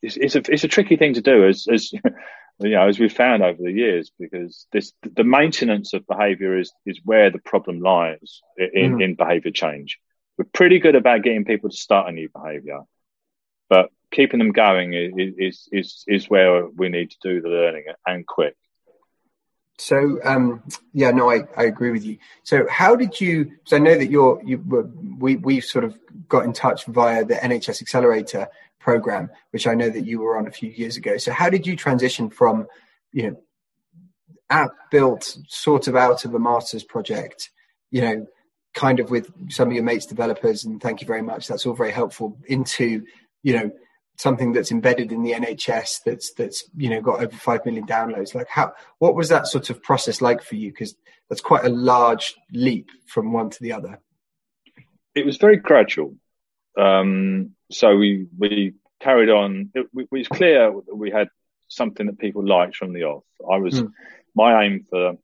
[0.00, 1.92] it's, it's a, it's a tricky thing to do as, as
[2.62, 6.72] you know, as we've found over the years, because this the maintenance of behaviour is
[6.86, 9.04] is where the problem lies in, mm.
[9.04, 9.98] in behaviour change.
[10.38, 12.80] We're pretty good about getting people to start a new behaviour,
[13.68, 17.84] but keeping them going is is is, is where we need to do the learning
[18.06, 18.56] and quick.
[19.78, 22.18] So um, yeah, no, I, I agree with you.
[22.42, 23.52] So how did you?
[23.64, 27.24] So I know that you're you were, we we sort of got in touch via
[27.24, 31.16] the NHS Accelerator program, which I know that you were on a few years ago.
[31.16, 32.66] So how did you transition from,
[33.12, 33.36] you know,
[34.50, 37.50] app built sort of out of a master's project,
[37.90, 38.26] you know,
[38.74, 41.46] kind of with some of your mates developers, and thank you very much.
[41.46, 42.38] That's all very helpful.
[42.46, 43.04] Into,
[43.42, 43.70] you know,
[44.16, 48.34] something that's embedded in the NHS that's that's you know got over five million downloads.
[48.34, 50.70] Like how what was that sort of process like for you?
[50.70, 50.94] Because
[51.28, 54.00] that's quite a large leap from one to the other.
[55.14, 56.14] It was very gradual.
[56.78, 59.70] Um, so we we carried on.
[59.74, 61.28] It, it, was clear that we had
[61.68, 63.24] something that people liked from the off.
[63.50, 63.90] I was mm.
[64.34, 65.16] my aim for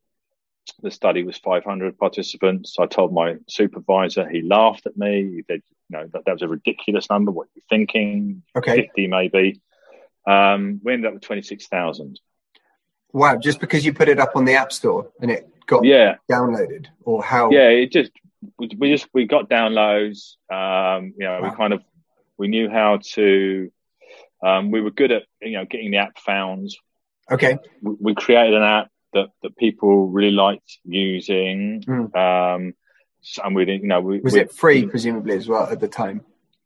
[0.83, 2.77] the study was 500 participants.
[2.79, 4.29] I told my supervisor.
[4.29, 5.37] He laughed at me.
[5.37, 7.31] He said, "You know that, that was a ridiculous number.
[7.31, 8.43] What are you thinking?
[8.57, 9.61] Okay, 50 maybe."
[10.27, 12.21] Um, we ended up with 26,000.
[13.13, 13.39] Wow!
[13.39, 16.87] Just because you put it up on the App Store and it got yeah downloaded,
[17.03, 17.51] or how?
[17.51, 18.13] Yeah, it just
[18.59, 20.37] we, just we got downloads.
[20.53, 21.51] Um, you know, wow.
[21.51, 21.83] we kind of
[22.37, 23.73] we knew how to.
[24.41, 26.71] Um, we were good at you know getting the app found.
[27.31, 27.59] Okay.
[27.83, 31.83] We, we created an app that, that people really liked using.
[31.87, 32.17] Mm.
[32.17, 32.75] Um,
[33.45, 35.89] and we didn't, you know, we, was we, it free presumably as well at the
[35.89, 36.23] time?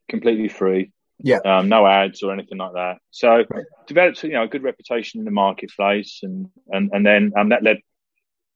[0.09, 0.93] Completely free.
[1.19, 1.39] Yeah.
[1.45, 2.99] Um, no ads or anything like that.
[3.11, 3.65] So right.
[3.87, 7.63] developed, you know, a good reputation in the marketplace, and and and then um, that
[7.63, 7.79] led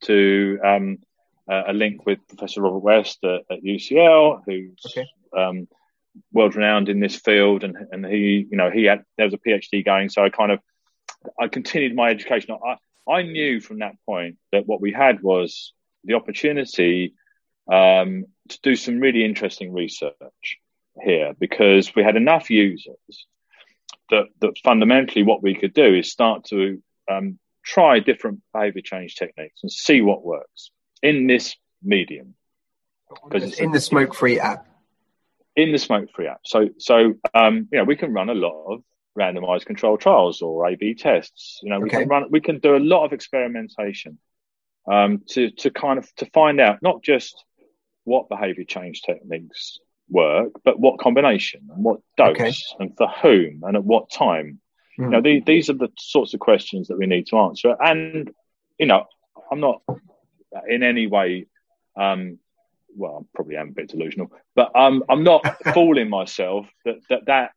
[0.03, 0.99] to um,
[1.49, 5.07] a link with Professor Robert West at, at UCL, who's okay.
[5.37, 5.68] um,
[6.33, 9.38] world renowned in this field, and and he, you know, he had there was a
[9.38, 10.59] PhD going, so I kind of
[11.38, 12.57] I continued my education.
[12.64, 12.77] I
[13.09, 15.73] I knew from that point that what we had was
[16.05, 17.14] the opportunity
[17.71, 20.59] um, to do some really interesting research
[21.03, 23.27] here because we had enough users
[24.11, 29.16] that that fundamentally what we could do is start to um, try different behavior change
[29.16, 30.71] techniques and see what works
[31.03, 32.35] in this medium.
[33.29, 34.66] Because in the smoke free app.
[35.55, 36.40] In the smoke free app.
[36.45, 38.83] So so um, you know, we can run a lot of
[39.16, 41.61] randomized control trials or A/B tests.
[41.62, 44.18] You know, we can run we can do a lot of experimentation
[44.90, 47.44] um, to to kind of to find out not just
[48.05, 52.52] what behavior change techniques work, but what combination and what dose okay.
[52.79, 54.61] and for whom and at what time.
[54.98, 55.05] Mm.
[55.05, 57.76] You know, the, these are the sorts of questions that we need to answer.
[57.81, 58.31] And
[58.79, 59.07] you know,
[59.50, 59.83] I'm not
[60.68, 61.46] in any way,
[61.96, 62.38] um,
[62.96, 67.26] well, I probably am a bit delusional, but um, I'm not fooling myself that, that
[67.26, 67.50] that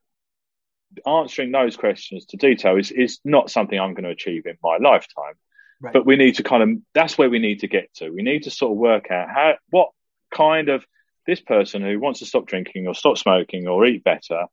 [1.06, 4.78] answering those questions to detail is, is not something I'm going to achieve in my
[4.78, 5.34] lifetime.
[5.82, 5.93] Right.
[5.93, 8.10] But we need to kind of, that's where we need to get to.
[8.10, 9.89] We need to sort of work out how, what
[10.34, 10.86] kind of
[11.25, 14.45] this person who wants to stop drinking or stop smoking or eat better,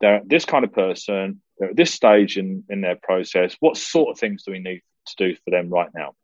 [0.00, 3.56] they're this kind of person, they're at this stage in, in their process.
[3.60, 6.14] What sort of things do we need to do for them right now.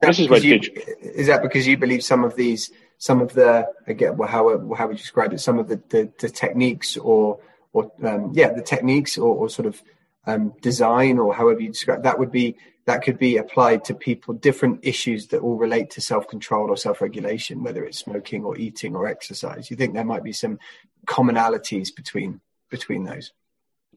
[0.00, 0.82] This is where you, digital...
[1.02, 4.86] is that because you believe some of these, some of the again, well, how how
[4.86, 5.40] would you describe it?
[5.40, 7.40] Some of the the, the techniques or
[7.72, 9.82] or um, yeah, the techniques or, or sort of
[10.26, 12.56] um, design or however you describe that would be
[12.86, 17.62] that could be applied to people different issues that all relate to self-control or self-regulation
[17.62, 19.70] whether it's smoking or eating or exercise.
[19.70, 20.58] You think there might be some
[21.06, 23.32] commonalities between between those?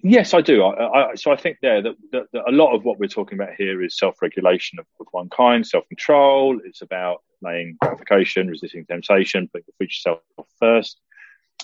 [0.02, 0.64] Yes i do.
[0.64, 3.38] I, I, so i think there that, that, that, a lot of what we're talking
[3.40, 6.60] about here is self-regulation of, of one kind self-control.
[6.66, 10.20] It's about laying gratification resisting temptation putting yourself
[10.60, 11.00] first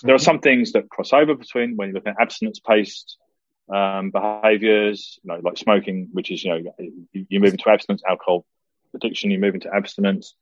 [0.02, 3.18] there are some things that cross over between when you look at abstinence based
[3.72, 6.72] um, behaviors, you know, like smoking, which is, you know,
[7.12, 8.44] you, you move into abstinence, alcohol
[8.94, 10.34] addiction, you move into abstinence.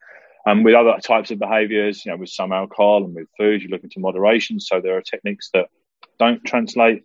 [0.46, 3.68] Um, with other types of behaviors, you know, with some alcohol and with food, you
[3.68, 4.60] look into moderation.
[4.60, 5.66] So there are techniques that
[6.18, 7.04] don't translate,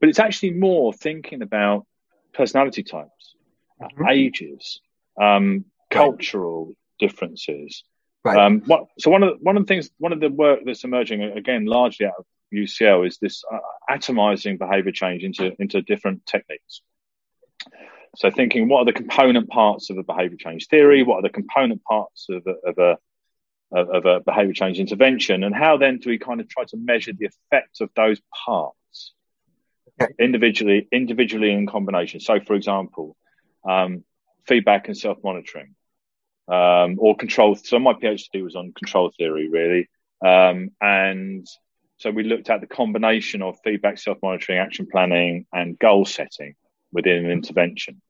[0.00, 1.86] but it's actually more thinking about
[2.34, 3.36] personality types,
[3.80, 4.08] mm-hmm.
[4.08, 4.80] ages,
[5.20, 7.84] um, cultural differences.
[8.24, 8.38] Right.
[8.38, 10.84] Um, what, so one of the, one of the things, one of the work that's
[10.84, 13.58] emerging again, largely out of UCL is this uh,
[13.90, 16.80] atomizing behavior change into, into different techniques.
[18.16, 21.02] So thinking what are the component parts of a behavior change theory?
[21.02, 25.44] What are the component parts of a, of a, of a behavior change intervention?
[25.44, 29.12] And how then do we kind of try to measure the effect of those parts
[30.00, 30.12] okay.
[30.18, 32.20] individually, individually in combination?
[32.20, 33.16] So for example,
[33.68, 34.04] um,
[34.46, 35.74] feedback and self-monitoring.
[36.46, 37.54] Um, or control.
[37.54, 39.88] So my PhD was on control theory, really,
[40.22, 41.46] um, and
[41.98, 46.54] so we looked at the combination of feedback, self monitoring, action planning, and goal setting
[46.92, 48.02] within an intervention.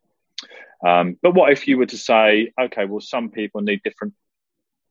[0.85, 4.15] Um, but what if you were to say, okay, well, some people need different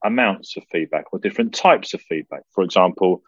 [0.04, 2.44] amounts of feedback or different types of feedback?
[2.52, 3.24] For example,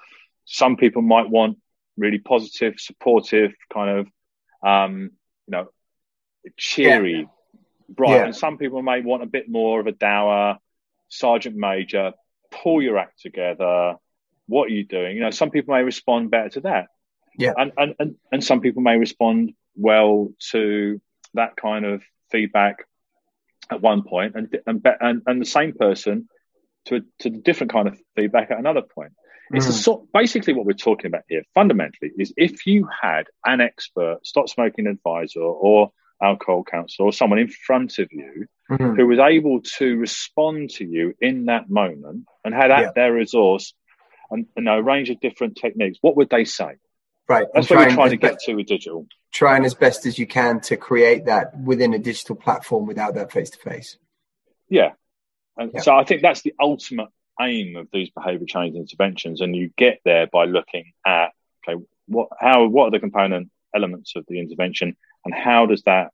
[0.45, 1.57] some people might want
[1.97, 4.07] really positive, supportive, kind of,
[4.67, 5.11] um,
[5.47, 5.67] you know,
[6.57, 7.27] cheery,
[7.87, 7.93] yeah.
[7.95, 8.25] bright, yeah.
[8.25, 10.57] and some people may want a bit more of a dour,
[11.09, 12.13] sergeant major,
[12.51, 13.95] pull your act together,
[14.47, 15.15] what are you doing?
[15.15, 16.87] You know, some people may respond better to that.
[17.37, 17.53] Yeah.
[17.57, 21.01] And, and, and, and some people may respond well to
[21.33, 22.85] that kind of feedback
[23.69, 26.29] at one point and, and, and, and the same person
[26.85, 29.13] to a, to the different kind of feedback at another point.
[29.51, 29.71] It's mm.
[29.71, 34.49] sort, basically what we're talking about here fundamentally is if you had an expert stop
[34.49, 38.95] smoking advisor or alcohol counselor or someone in front of you mm-hmm.
[38.95, 42.91] who was able to respond to you in that moment and had at yeah.
[42.95, 43.73] their resource
[44.31, 46.75] and, and a range of different techniques, what would they say?
[47.27, 47.47] Right.
[47.53, 49.07] That's what we're trying to get to with digital.
[49.31, 53.31] Trying as best as you can to create that within a digital platform without that
[53.31, 53.97] face to face.
[54.69, 54.91] Yeah.
[55.57, 55.81] And yeah.
[55.81, 57.09] so I think that's the ultimate
[57.41, 59.41] aim of these behavior change interventions.
[59.41, 61.29] And you get there by looking at,
[61.67, 66.11] okay, what, how, what are the component elements of the intervention and how does that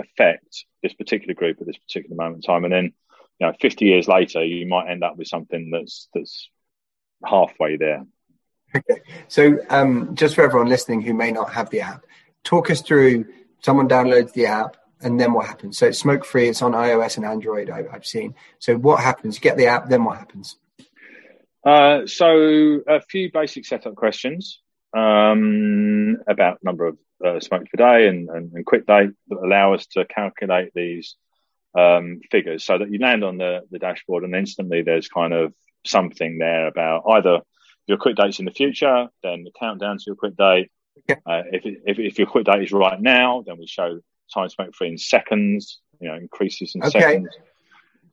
[0.00, 2.64] affect this particular group at this particular moment in time?
[2.64, 2.92] And then,
[3.38, 6.48] you know, 50 years later, you might end up with something that's, that's
[7.24, 8.04] halfway there.
[8.74, 9.02] Okay.
[9.28, 12.04] So, um, just for everyone listening who may not have the app,
[12.42, 13.26] talk us through
[13.60, 15.78] someone downloads the app and then what happens?
[15.78, 18.34] So, it's smoke free, it's on iOS and Android, I, have seen.
[18.58, 19.36] So, what happens?
[19.36, 20.56] You get the app, then what happens?
[21.64, 24.60] Uh, so, a few basic setup questions
[24.94, 29.74] um, about number of uh, smokes per day and, and, and quit date that allow
[29.74, 31.16] us to calculate these
[31.76, 35.52] um, figures so that you land on the, the dashboard and instantly there's kind of
[35.84, 37.40] something there about either
[37.86, 40.70] your quit date's in the future, then the countdown to your quit date.
[41.10, 41.20] Okay.
[41.26, 43.98] Uh, if, if, if your quit date is right now, then we show
[44.32, 47.00] time smoke free in seconds, you know, increases in okay.
[47.00, 47.28] seconds.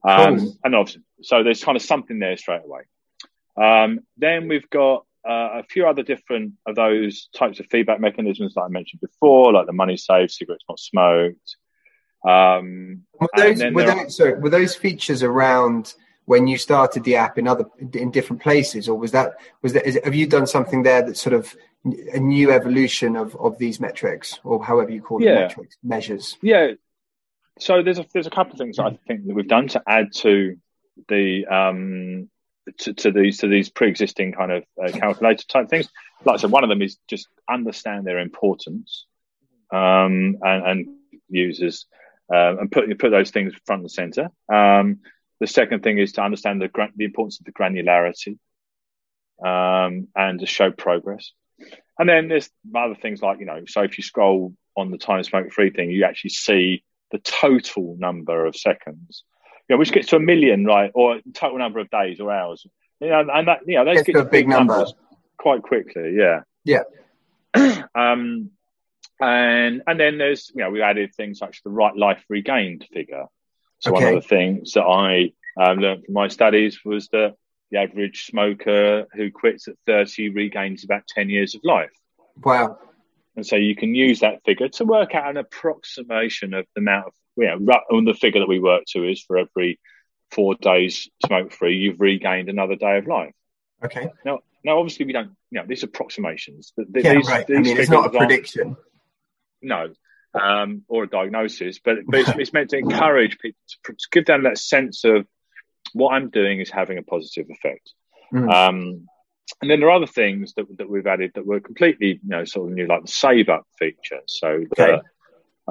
[0.04, 0.58] Um, cool.
[0.64, 2.82] And obviously, so there's kind of something there straight away.
[3.56, 8.54] Um, then we've got uh, a few other different of those types of feedback mechanisms
[8.56, 11.58] that I mentioned before, like the money saved, cigarettes not smoked.
[12.28, 17.16] Um, were those, were, those, are, sorry, were those features around when you started the
[17.16, 19.86] app in other in different places, or was that was that?
[19.86, 23.80] Is, have you done something there that's sort of a new evolution of of these
[23.80, 25.34] metrics, or however you call yeah.
[25.34, 26.38] them, metrics measures?
[26.42, 26.74] Yeah.
[27.60, 30.14] So there's a there's a couple of things I think that we've done to add
[30.18, 30.58] to
[31.08, 32.30] the um
[32.80, 35.90] to, to these to these pre-existing kind of uh, calculator type things.
[36.24, 39.06] Like I said, one of them is just understand their importance
[39.72, 40.88] um, and, and
[41.30, 41.88] users
[42.32, 44.30] uh, and put put those things front and center.
[44.52, 45.00] Um,
[45.40, 48.38] the second thing is to understand the, the importance of the granularity
[49.44, 51.32] um, and to show progress.
[51.98, 55.24] And then there's other things like, you know, so if you scroll on the time
[55.24, 59.24] smoke free thing, you actually see the total number of seconds,
[59.72, 60.92] know, which gets to a million, right?
[60.94, 62.66] Or total number of days or hours.
[63.00, 64.94] You know, and that, you know, those get to big, numbers
[65.38, 66.16] quite quickly.
[66.16, 66.42] Yeah.
[66.64, 66.84] Yeah.
[67.96, 68.52] um,
[69.20, 72.86] and, and then there's, you know, we added things such as the right life regained
[72.92, 73.26] figure
[73.80, 74.06] So okay.
[74.06, 77.36] one of the things that I um, learned from my studies was that
[77.72, 81.92] the average smoker who quits at 30 regains about 10 years of life.
[82.44, 82.78] Wow.
[83.36, 87.08] And so you can use that figure to work out an approximation of the amount
[87.08, 89.80] of, know, and the figure that we work to is for every
[90.32, 93.34] four days smoke free, you've regained another day of life.
[93.84, 94.10] Okay.
[94.26, 96.74] Now, now obviously we don't, you know, these approximations.
[96.76, 97.46] But yeah, these, right.
[97.48, 98.78] These I mean, it's not a prediction.
[99.62, 99.90] No,
[100.34, 104.26] um, or a diagnosis, but, but it's, it's, meant to encourage people to, to, give
[104.26, 105.28] them that sense of
[105.94, 107.94] what I'm doing is having a positive effect.
[108.34, 108.52] Mm.
[108.52, 109.08] Um,
[109.62, 112.46] and then there are other things that, that we've added that were completely, you know,
[112.46, 114.22] sort of new, like the save up feature.
[114.28, 114.48] So
[114.80, 115.02] okay.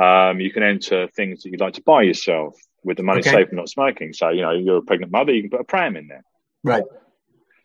[0.01, 3.31] Um, you can enter things that you'd like to buy yourself with the money okay.
[3.31, 4.13] saved from not smoking.
[4.13, 6.25] So you know, you're a pregnant mother, you can put a pram in there.
[6.63, 6.85] Right.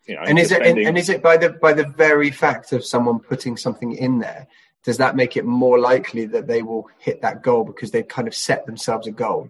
[0.08, 2.74] You know, and is it and, and is it by the by the very fact
[2.74, 4.48] of someone putting something in there?
[4.84, 8.28] Does that make it more likely that they will hit that goal because they've kind
[8.28, 9.50] of set themselves a goal?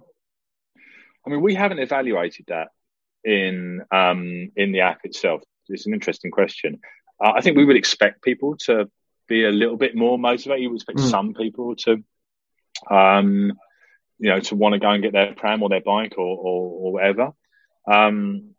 [1.25, 2.69] I mean, we haven't evaluated that
[3.25, 5.41] in um, in the app itself.
[5.67, 6.79] It's an interesting question.
[7.21, 8.89] Uh, I think we would expect people to
[9.27, 10.61] be a little bit more motivated.
[10.61, 11.09] You would expect mm.
[11.09, 12.03] some people to,
[12.89, 13.53] um,
[14.19, 16.87] you know, to want to go and get their pram or their bike or or,
[16.87, 17.33] or whatever.
[17.91, 18.55] Um,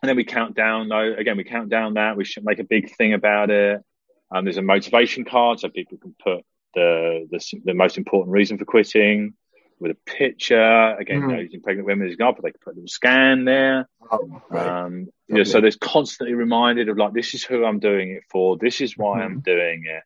[0.00, 0.88] and then we count down.
[0.88, 3.82] Though again, we count down that we should make a big thing about it.
[4.30, 6.44] Um, there's a motivation card so people can put
[6.74, 9.34] the, the the most important reason for quitting
[9.80, 10.96] with a picture.
[10.98, 11.30] Again, mm.
[11.30, 13.88] you know, using pregnant women as an example, they can put a little scan there.
[14.10, 14.84] Oh, right.
[14.84, 18.56] um, yeah, so there's constantly reminded of like, this is who I'm doing it for.
[18.56, 19.34] This is why mm-hmm.
[19.34, 20.02] I'm doing it.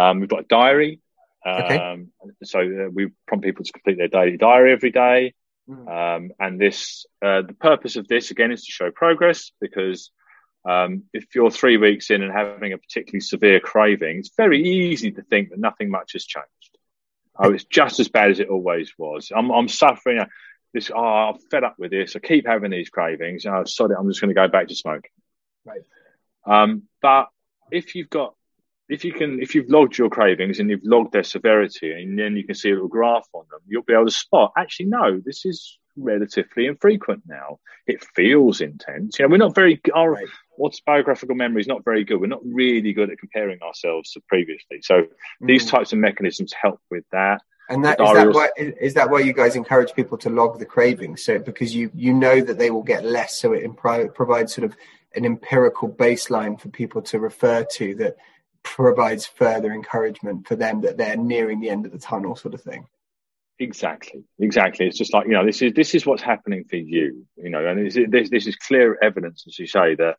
[0.00, 1.00] Um, we've got a diary.
[1.46, 1.78] Okay.
[1.78, 2.12] Um,
[2.42, 5.34] so uh, we prompt people to complete their daily diary every day.
[5.68, 6.16] Mm.
[6.16, 10.10] Um, and this, uh, the purpose of this again is to show progress because
[10.68, 15.12] um, if you're three weeks in and having a particularly severe craving, it's very easy
[15.12, 16.48] to think that nothing much has changed.
[17.38, 19.30] Oh, it's just as bad as it always was.
[19.34, 20.24] I'm, I'm suffering
[20.74, 20.90] this.
[20.94, 22.16] Oh, I'm fed up with this.
[22.16, 23.46] I keep having these cravings.
[23.46, 25.10] Oh, sorry, I'm just going to go back to smoking.
[25.64, 25.82] Right.
[26.44, 27.28] Um, but
[27.70, 28.34] if you've got,
[28.88, 32.36] if you can, if you've logged your cravings and you've logged their severity, and then
[32.36, 34.52] you can see a little graph on them, you'll be able to spot.
[34.56, 37.58] Actually, no, this is relatively infrequent now.
[37.86, 39.18] It feels intense.
[39.18, 39.80] You know, we're not very.
[39.94, 40.26] Our right.
[40.58, 42.20] autobiographical memory is not very good.
[42.20, 44.80] We're not really good at comparing ourselves to previously.
[44.82, 45.08] So mm.
[45.40, 47.42] these types of mechanisms help with that.
[47.70, 50.64] And that is that why is that why you guys encourage people to log the
[50.64, 51.22] cravings?
[51.22, 54.64] So because you you know that they will get less, so it imp- provides sort
[54.64, 54.74] of
[55.14, 58.16] an empirical baseline for people to refer to that
[58.74, 62.62] provides further encouragement for them that they're nearing the end of the tunnel, sort of
[62.62, 62.86] thing.
[63.58, 64.86] Exactly, exactly.
[64.86, 67.66] It's just like you know, this is this is what's happening for you, you know,
[67.66, 70.16] and this this is clear evidence, as you say, that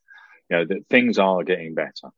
[0.49, 2.09] you know that things are getting better.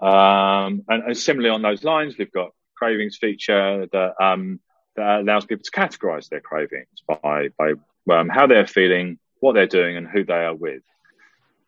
[0.00, 4.60] Um, and, and similarly on those lines, we've got cravings feature that um,
[4.96, 7.72] that allows people to categorize their cravings by by
[8.10, 10.82] um, how they're feeling, what they're doing, and who they are with.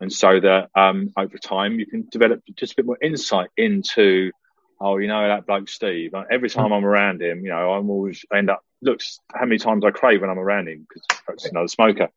[0.01, 4.33] And so that um, over time you can develop just a bit more insight into,
[4.81, 6.13] oh, you know, that bloke Steve.
[6.31, 9.85] Every time I'm around him, you know, I'm always end up looks how many times
[9.85, 12.09] I crave when I'm around him because he's another smoker.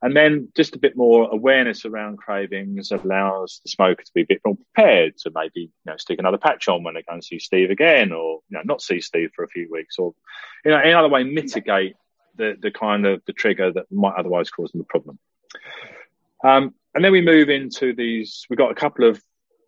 [0.00, 4.26] And then just a bit more awareness around cravings allows the smoker to be a
[4.26, 7.24] bit more prepared to maybe you know stick another patch on when they go and
[7.24, 10.14] see Steve again, or you know not see Steve for a few weeks, or
[10.64, 11.96] you know in other way mitigate
[12.36, 15.18] the the kind of the trigger that might otherwise cause them a problem.
[16.44, 18.46] Um, and then we move into these.
[18.48, 19.22] We've got a couple of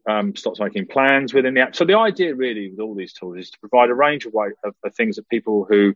[0.09, 1.77] um, stop smoking plans within the app.
[1.77, 4.49] So the idea really with all these tools is to provide a range of, way,
[4.65, 5.95] of, of things that people who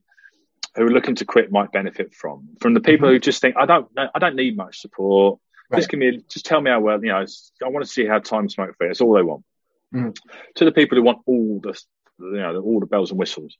[0.76, 2.48] who are looking to quit might benefit from.
[2.60, 3.14] From the people mm-hmm.
[3.14, 5.38] who just think, I don't, I don't need much support.
[5.70, 5.78] Right.
[5.78, 7.24] Just give me, just tell me how well, you know,
[7.64, 8.88] I want to see how time smoke free.
[8.88, 9.44] That's all they want.
[9.94, 10.10] Mm-hmm.
[10.56, 11.80] To the people who want all the,
[12.18, 13.56] you know, all the bells and whistles.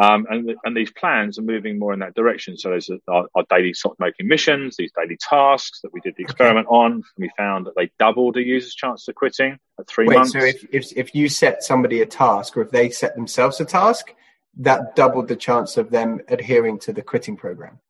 [0.00, 2.56] Um, and, and these plans are moving more in that direction.
[2.56, 6.24] So there's our, our daily stop making missions, these daily tasks that we did the
[6.24, 6.76] experiment okay.
[6.76, 7.02] on.
[7.18, 10.32] We found that they doubled a user's chance of quitting at three Wait, months.
[10.32, 13.64] So if, if, if you set somebody a task or if they set themselves a
[13.64, 14.14] task,
[14.58, 17.80] that doubled the chance of them adhering to the quitting program.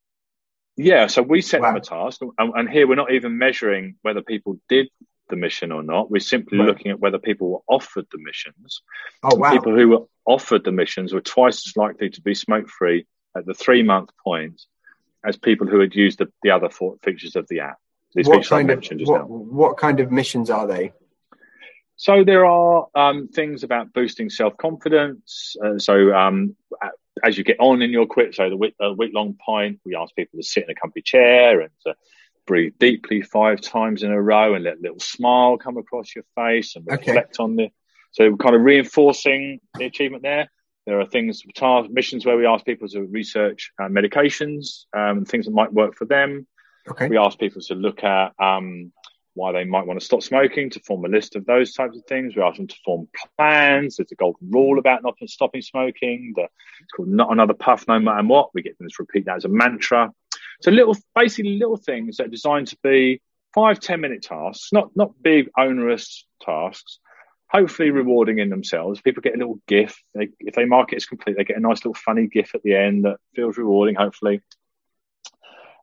[0.76, 1.68] Yeah, so we set wow.
[1.68, 4.88] them a task, and, and, here we're not even measuring whether people did
[5.28, 6.10] the mission or not.
[6.10, 6.66] We're simply right.
[6.66, 8.82] looking at whether people were offered the missions.
[9.22, 9.52] Oh, wow.
[9.52, 13.06] People who were offered the missions were twice as likely to be smoke free
[13.36, 14.60] at the three month point
[15.24, 17.78] as people who had used the, the other four features of the app.
[18.14, 20.92] These what kind of what, what kind of missions are they?
[21.96, 25.56] So there are um, things about boosting self confidence.
[25.64, 26.56] Uh, so um,
[27.22, 29.94] as you get on in your quit, so the week, uh, week long point, we
[29.94, 31.94] ask people to sit in a comfy chair and to
[32.46, 36.24] breathe deeply five times in a row and let a little smile come across your
[36.34, 37.42] face and reflect okay.
[37.42, 37.68] on the.
[38.12, 40.48] So we're kind of reinforcing the achievement there.
[40.86, 45.46] there are things, task, missions where we ask people to research uh, medications, um, things
[45.46, 46.46] that might work for them.
[46.88, 47.08] Okay.
[47.08, 48.92] We ask people to look at um,
[49.34, 52.04] why they might want to stop smoking, to form a list of those types of
[52.04, 52.36] things.
[52.36, 53.96] We ask them to form plans.
[53.96, 56.34] There's a golden rule about not stopping smoking.
[56.36, 58.54] The, it's called not another puff, no matter what.
[58.54, 60.12] We get them to repeat that as a mantra.
[60.62, 63.20] So little, basically little things that are designed to be
[63.54, 66.98] five, 10 minute tasks, not, not big onerous tasks,
[67.48, 69.00] hopefully rewarding in themselves.
[69.00, 69.96] People get a little GIF.
[70.14, 72.62] They, if they mark it as complete, they get a nice little funny GIF at
[72.62, 74.40] the end that feels rewarding, hopefully.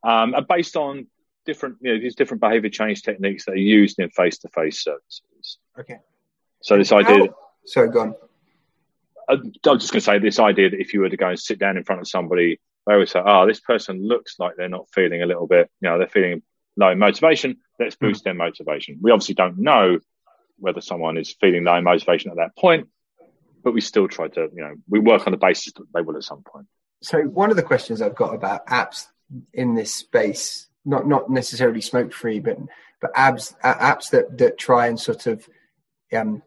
[0.04, 1.08] Um, and based on
[1.46, 4.84] different, you know, these different behavior change techniques that are used in face to face
[4.84, 5.58] services.
[5.80, 6.00] Okay.
[6.62, 7.28] So this idea.
[7.28, 8.16] How, sorry, go on.
[9.30, 11.40] I, I'm just going to say this idea that if you were to go and
[11.40, 14.70] sit down in front of somebody, they would say, "Oh, this person looks like they're
[14.70, 16.42] not feeling a little bit, you know, they're feeling
[16.78, 17.58] low motivation.
[17.80, 18.08] Let's hmm.
[18.08, 20.00] boost their motivation." We obviously don't know
[20.58, 22.88] whether someone is feeling low motivation at that point,
[23.64, 26.18] but we still try to, you know, we work on the basis that they will
[26.18, 26.68] at some point.
[27.02, 29.08] So one of the questions I've got about apps
[29.54, 32.58] in this space, not not necessarily smoke free, but
[33.02, 35.48] but apps apps that that try and sort of
[36.14, 36.44] um,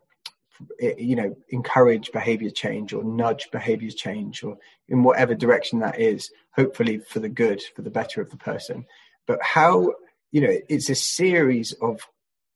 [0.80, 4.56] Eh, you know encourage behavior change or nudge behavior change or
[4.88, 8.86] in whatever direction that is hopefully for the good for the better of the person.
[9.26, 9.94] But how
[10.32, 12.00] you know it's a series of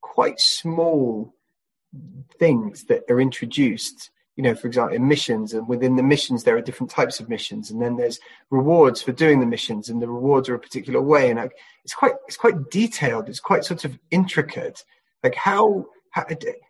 [0.01, 1.35] quite small
[2.39, 6.57] things that are introduced you know for example in missions and within the missions there
[6.57, 10.09] are different types of missions and then there's rewards for doing the missions and the
[10.09, 13.85] rewards are a particular way and like, it's quite it's quite detailed it's quite sort
[13.85, 14.85] of intricate.
[15.23, 15.87] Like how
[16.19, 16.27] how,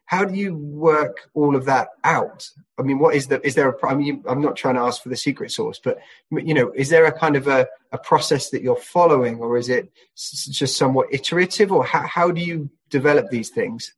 [0.07, 3.70] how do you work all of that out i mean what is the is there
[3.70, 5.99] a i mean i'm not trying to ask for the secret sauce but
[6.30, 9.68] you know is there a kind of a, a process that you're following or is
[9.68, 13.94] it just somewhat iterative or how, how do you develop these things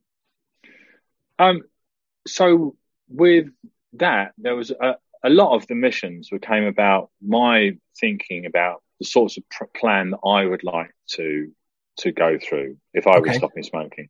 [1.41, 1.63] um,
[2.27, 2.77] so
[3.09, 3.49] with
[3.95, 8.83] that, there was a, a lot of the missions that came about my thinking about
[8.99, 11.51] the sorts of pr- plan that I would like to
[11.99, 13.31] to go through if I okay.
[13.31, 14.09] was stopping smoking.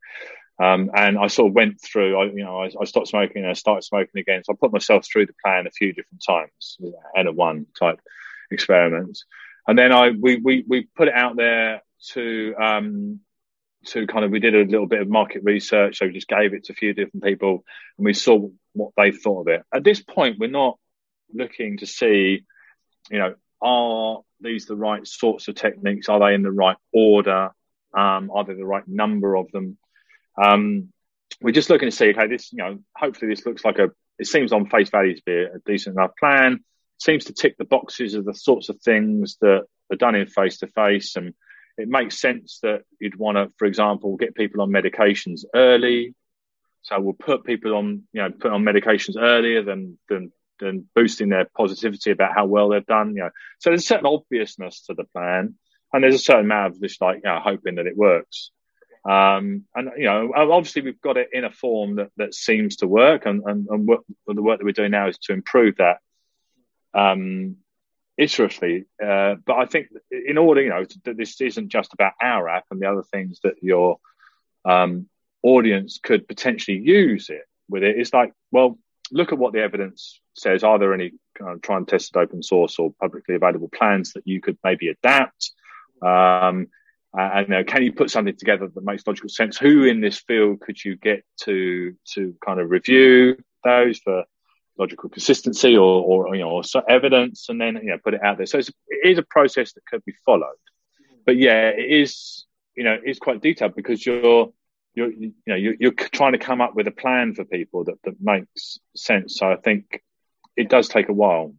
[0.61, 3.51] Um, and I sort of went through, I, you know, I, I, stopped smoking and
[3.51, 4.43] I started smoking again.
[4.45, 6.77] So I put myself through the plan a few different times,
[7.17, 7.99] N of one type
[8.51, 9.25] experiments.
[9.67, 11.81] And then I, we, we, we put it out there
[12.13, 13.21] to, um,
[13.87, 15.99] to kind of we did a little bit of market research.
[15.99, 17.65] So we just gave it to a few different people
[17.97, 19.63] and we saw what they thought of it.
[19.73, 20.79] At this point we're not
[21.33, 22.45] looking to see
[23.11, 26.09] you know are these the right sorts of techniques?
[26.09, 27.51] Are they in the right order?
[27.93, 29.77] Um, are there the right number of them
[30.43, 30.93] um,
[31.41, 34.27] we're just looking to see okay this you know hopefully this looks like a it
[34.27, 36.61] seems on face value to be a decent enough plan
[36.99, 40.59] seems to tick the boxes of the sorts of things that are done in face
[40.59, 41.35] to face and
[41.81, 46.15] it makes sense that you'd want to, for example, get people on medications early.
[46.83, 51.31] So we'll put people on, you know, put on medications earlier than than than boosting
[51.31, 53.15] their positivity about how well they've done.
[53.17, 55.55] You know, so there's a certain obviousness to the plan,
[55.93, 58.51] and there's a certain amount of just like you know, hoping that it works.
[59.09, 62.87] Um, and you know, obviously we've got it in a form that, that seems to
[62.87, 65.99] work, and and, and what, the work that we're doing now is to improve that.
[66.93, 67.57] Um,
[68.21, 68.85] iteratively.
[69.03, 72.67] Uh, but I think in order, you know, that this isn't just about our app
[72.71, 73.99] and the other things that your
[74.65, 75.09] um,
[75.43, 77.99] audience could potentially use it with it.
[77.99, 78.79] It's like, well,
[79.11, 80.63] look at what the evidence says.
[80.65, 84.27] Are there any kind of try and tested open source or publicly available plans that
[84.27, 85.53] you could maybe adapt?
[86.03, 86.69] Um,
[87.17, 89.59] Uh, and you know, can you put something together that makes logical sense?
[89.59, 94.25] Who in this field could you get to to kind of review those for
[94.79, 98.37] logical consistency or, or you know or evidence, and then you know put it out
[98.37, 98.47] there.
[98.47, 100.55] So it's, it is a process that could be followed.
[101.27, 102.47] But yeah, it is
[102.77, 104.53] you know it's quite detailed because you're
[104.95, 107.97] you're you know you're, you're trying to come up with a plan for people that
[108.05, 109.37] that makes sense.
[109.37, 110.03] So I think
[110.57, 111.55] it does take a while.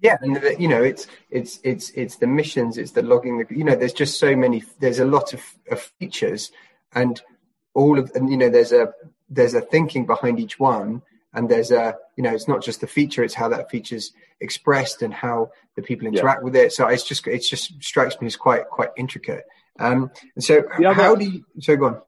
[0.00, 3.44] Yeah, and the, you know it's it's it's it's the missions, it's the logging.
[3.50, 4.62] You know, there's just so many.
[4.78, 6.52] There's a lot of, of features,
[6.94, 7.20] and
[7.74, 8.92] all of and you know there's a
[9.28, 11.02] there's a thinking behind each one
[11.34, 15.02] and there's a you know it's not just the feature it's how that feature's expressed
[15.02, 16.44] and how the people interact yeah.
[16.44, 19.44] with it so it's just it just strikes me as quite quite intricate
[19.78, 22.00] um and so other, how do you so go on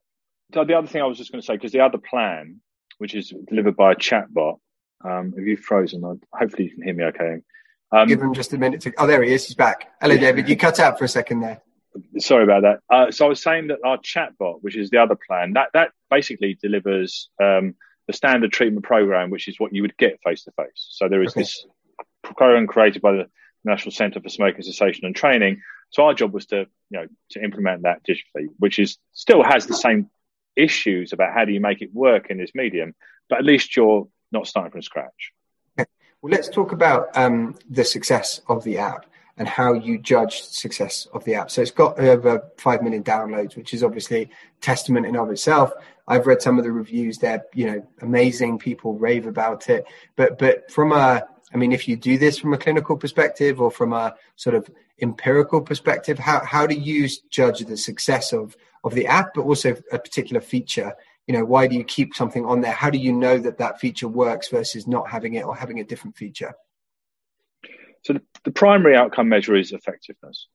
[0.55, 2.61] so the other thing i was just going to say because the other plan
[2.97, 4.59] which is delivered by a chatbot
[5.05, 7.37] um have you frozen hopefully you can hear me okay
[7.93, 10.21] um, give him just a minute to oh there he is he's back hello yeah.
[10.21, 11.61] david you cut out for a second there
[12.19, 15.17] sorry about that uh, so i was saying that our chatbot which is the other
[15.27, 17.75] plan that that basically delivers um
[18.09, 20.89] the standard treatment program, which is what you would get face to face.
[20.91, 21.43] So there is okay.
[21.43, 21.65] this
[22.23, 23.27] program created by the
[23.65, 25.61] National Centre for Smoking Cessation and Training.
[25.91, 29.67] So our job was to, you know, to implement that digitally, which is still has
[29.67, 30.11] the same
[30.57, 32.95] issues about how do you make it work in this medium,
[33.29, 35.33] but at least you're not starting from scratch.
[36.21, 39.07] Well, let's talk about um, the success of the app
[39.37, 41.49] and how you judge success of the app.
[41.49, 44.29] So it's got over 5 million downloads, which is obviously
[44.61, 45.73] testament in of itself.
[46.09, 47.19] I've read some of the reviews.
[47.19, 48.59] They're, you know, amazing.
[48.59, 49.87] People rave about it.
[50.17, 51.23] But, but from a,
[51.55, 54.69] I mean, if you do this from a clinical perspective or from a sort of
[55.01, 59.77] empirical perspective, how, how do you judge the success of, of the app, but also
[59.93, 60.95] a particular feature?
[61.29, 62.73] You know, why do you keep something on there?
[62.73, 65.85] How do you know that that feature works versus not having it or having a
[65.85, 66.55] different feature?
[68.05, 70.49] So the, the primary outcome measure is effectiveness,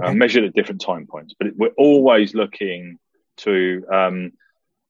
[0.00, 0.12] uh, okay.
[0.12, 1.34] uh, measured at different time points.
[1.38, 2.98] But it, we're always looking
[3.38, 4.32] to um,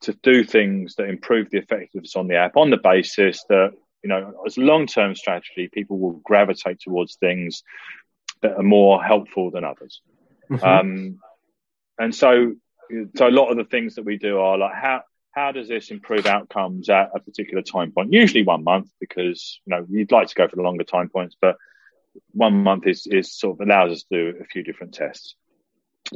[0.03, 4.09] to do things that improve the effectiveness on the app on the basis that you
[4.09, 7.63] know as a long term strategy, people will gravitate towards things
[8.43, 10.01] that are more helpful than others.
[10.51, 10.65] Mm-hmm.
[10.65, 11.19] Um,
[11.99, 12.55] and so,
[13.17, 15.91] so a lot of the things that we do are like how how does this
[15.91, 18.13] improve outcomes at a particular time point?
[18.13, 21.37] Usually one month, because you know you'd like to go for the longer time points,
[21.41, 21.57] but
[22.33, 25.35] one month is, is sort of allows us to do a few different tests.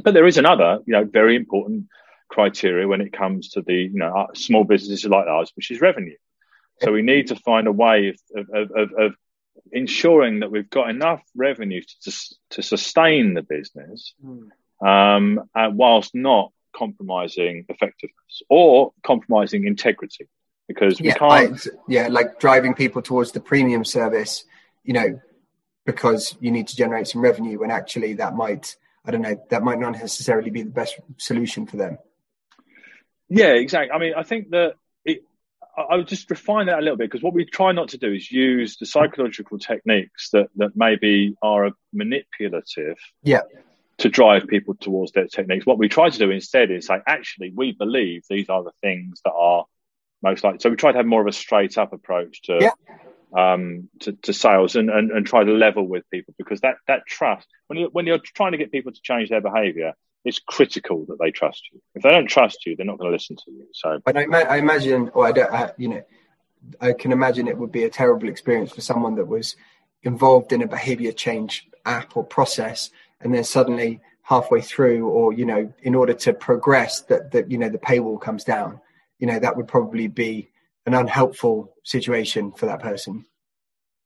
[0.03, 1.87] But there is another, you know, very important
[2.29, 5.81] criteria when it comes to the, you know, uh, small businesses like ours, which is
[5.81, 6.15] revenue.
[6.81, 9.15] So we need to find a way of, of, of, of
[9.71, 12.11] ensuring that we've got enough revenue to,
[12.51, 14.49] to sustain the business, mm.
[14.85, 20.27] um, whilst not compromising effectiveness or compromising integrity
[20.67, 21.67] because we yeah, can't.
[21.87, 24.45] yeah, like driving people towards the premium service,
[24.83, 25.19] you know,
[25.85, 29.63] because you need to generate some revenue when actually that might, I don't know, that
[29.63, 31.97] might not necessarily be the best solution for them.
[33.29, 33.91] Yeah, exactly.
[33.91, 35.23] I mean, I think that it,
[35.77, 38.13] I would just refine that a little bit because what we try not to do
[38.13, 42.97] is use the psychological techniques that, that maybe are manipulative.
[43.23, 43.41] Yeah
[43.99, 45.65] to drive people towards their techniques.
[45.65, 49.21] What we try to do instead is say, actually, we believe these are the things
[49.23, 49.65] that are
[50.21, 50.59] most likely.
[50.59, 53.53] So we try to have more of a straight up approach to yeah.
[53.53, 57.05] um, to, to, sales and, and, and try to level with people because that that
[57.05, 59.93] trust when you when you're trying to get people to change their behaviour,
[60.25, 61.81] it's critical that they trust you.
[61.95, 63.67] If they don't trust you, they're not going to listen to you.
[63.73, 66.03] So, but I, I imagine, or I don't, I, you know,
[66.79, 69.55] I can imagine it would be a terrible experience for someone that was
[70.01, 72.89] involved in a behaviour change app or process
[73.23, 77.57] and then suddenly halfway through or you know in order to progress that that you
[77.57, 78.79] know the paywall comes down
[79.19, 80.49] you know that would probably be
[80.85, 83.25] an unhelpful situation for that person.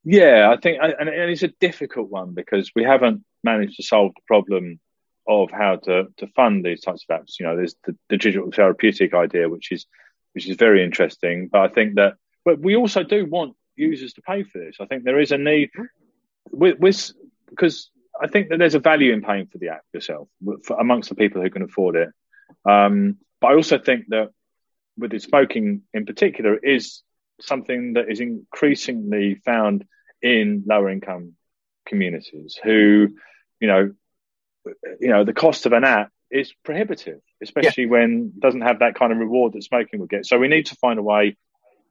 [0.04, 4.22] Yeah i think and, it's a difficult one because we haven't managed to solve the
[4.28, 4.80] problem
[5.28, 7.40] of how to to fund these types of apps.
[7.40, 9.86] You know there's the, the digital therapeutic idea which is
[10.34, 12.14] which is very interesting but i think that
[12.46, 14.78] but we also do want users to pay for this.
[14.80, 16.58] I think there is a need mm-hmm.
[16.58, 17.12] with, with
[17.50, 17.90] because
[18.22, 20.28] I think that there's a value in paying for the app yourself
[20.64, 22.10] for, amongst the people who can afford it.
[22.70, 24.30] Um, but I also think that
[24.98, 27.04] with the smoking in particular is
[27.42, 29.86] something that is increasingly found
[30.22, 31.34] in lower income
[31.86, 33.10] communities who,
[33.60, 33.94] you know,
[35.00, 37.90] you know, the cost of an app is prohibitive, especially yeah.
[37.90, 40.26] when it doesn't have that kind of reward that smoking would get.
[40.26, 41.38] So we need to find a way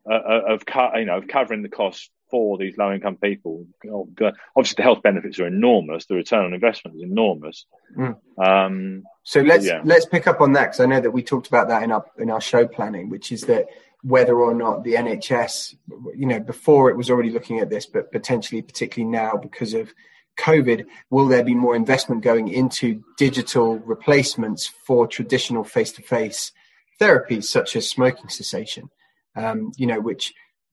[0.08, 0.62] uh, uh of,
[0.96, 3.66] you know, of covering the cost for these low income people.
[3.84, 6.06] Obviously, the health benefits are enormous.
[6.06, 7.66] The return on investment is enormous.
[7.96, 8.16] Mm.
[8.38, 9.80] Um, so let's yeah.
[9.84, 12.04] let's pick up on that because I know that we talked about that in our
[12.18, 13.66] in our show planning, which is that
[14.02, 15.74] whether or not the NHS,
[16.14, 19.92] you know, before it was already looking at this, but potentially, particularly now because of
[20.38, 26.52] COVID, will there be more investment going into digital replacements for traditional face to face
[27.00, 28.90] therapies such as smoking cessation?
[29.34, 30.32] Um, you know, which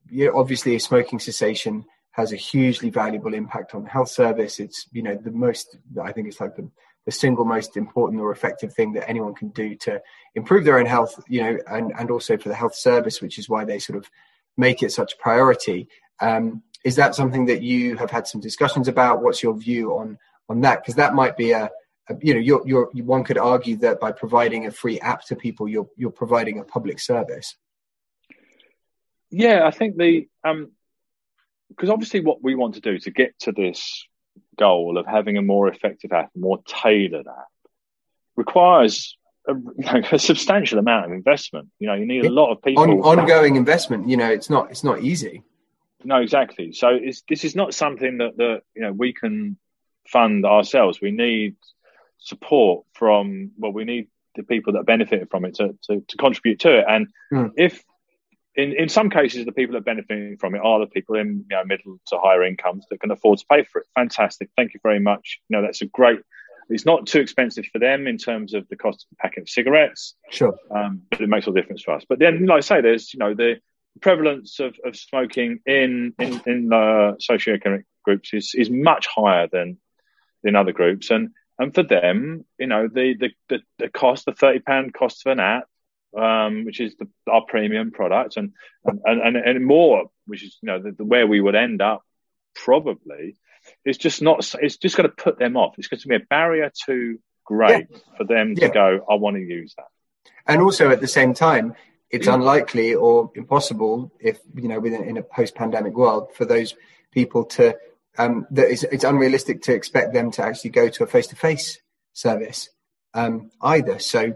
[0.10, 4.60] you know, obviously smoking cessation has a hugely valuable impact on the health service.
[4.60, 6.70] It's you know the most I think it's like the,
[7.06, 10.02] the single most important or effective thing that anyone can do to
[10.36, 11.22] improve their own health.
[11.28, 14.10] You know, and and also for the health service, which is why they sort of
[14.58, 15.90] make it such a priority.
[16.20, 19.22] Um, is that something that you have had some discussions about?
[19.22, 20.18] What's your view on
[20.50, 20.82] on that?
[20.82, 21.70] Because that might be a,
[22.10, 25.36] a you know, you're, you're, one could argue that by providing a free app to
[25.36, 27.56] people, you're you're providing a public service.
[29.34, 30.72] Yeah, I think the um
[31.70, 34.06] because obviously what we want to do to get to this
[34.60, 37.48] goal of having a more effective app, more tailored app,
[38.36, 39.18] requires
[39.48, 39.56] a,
[40.12, 41.70] a, substantial amount of investment.
[41.80, 42.84] You know, you need a lot of people.
[42.84, 44.08] On, ongoing investment.
[44.08, 45.44] You know, it's not it's not easy.
[46.04, 46.72] No, exactly.
[46.74, 49.58] So this is not something that that you know we can
[50.08, 51.00] fund ourselves.
[51.02, 51.56] We need
[52.20, 56.60] support from well, we need the people that benefited from it to to, to contribute
[56.60, 56.86] to it.
[56.88, 57.52] And mm.
[57.58, 57.84] if
[58.56, 61.46] in, in some cases, the people that are benefiting from it are the people in
[61.50, 63.88] you know, middle to higher incomes that can afford to pay for it.
[63.96, 64.50] Fantastic.
[64.56, 65.40] Thank you very much.
[65.50, 66.20] You know, that's a great,
[66.70, 69.50] it's not too expensive for them in terms of the cost of a packet of
[69.50, 70.16] cigarettes.
[70.30, 70.56] Sure.
[70.70, 72.06] Um, but it makes all the difference for us.
[72.08, 73.58] But then, like I say, there's, you know, the,
[74.02, 79.78] prevalence of, of smoking in in, in uh, socioeconomic groups is is much higher than
[80.44, 81.30] in other groups, and
[81.60, 85.32] and for them, you know, the the the, the cost, the thirty pound cost of
[85.32, 85.66] an app,
[86.18, 88.54] um, which is the, our premium product, and
[88.86, 92.04] and, and and more, which is you know the, the, where we would end up
[92.56, 93.38] probably,
[93.86, 94.54] is just not.
[94.62, 95.76] It's just going to put them off.
[95.78, 97.98] It's going to be a barrier to great yeah.
[98.18, 99.06] for them to go.
[99.10, 99.88] I want to use that.
[100.48, 101.76] And also at the same time,
[102.10, 106.76] it's unlikely or impossible if you know within in a post-pandemic world for those
[107.12, 107.76] people to
[108.18, 111.80] um, that it's, it's, unrealistic to expect them to actually go to a face-to-face
[112.14, 112.70] service
[113.16, 113.98] um, either.
[113.98, 114.34] So,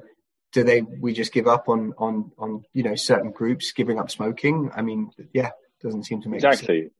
[0.58, 0.82] do they?
[0.82, 4.72] We just give up on on on you know certain groups giving up smoking.
[4.76, 5.52] I mean, yeah,
[5.84, 6.82] doesn't seem to make exactly.
[6.82, 6.94] Sense.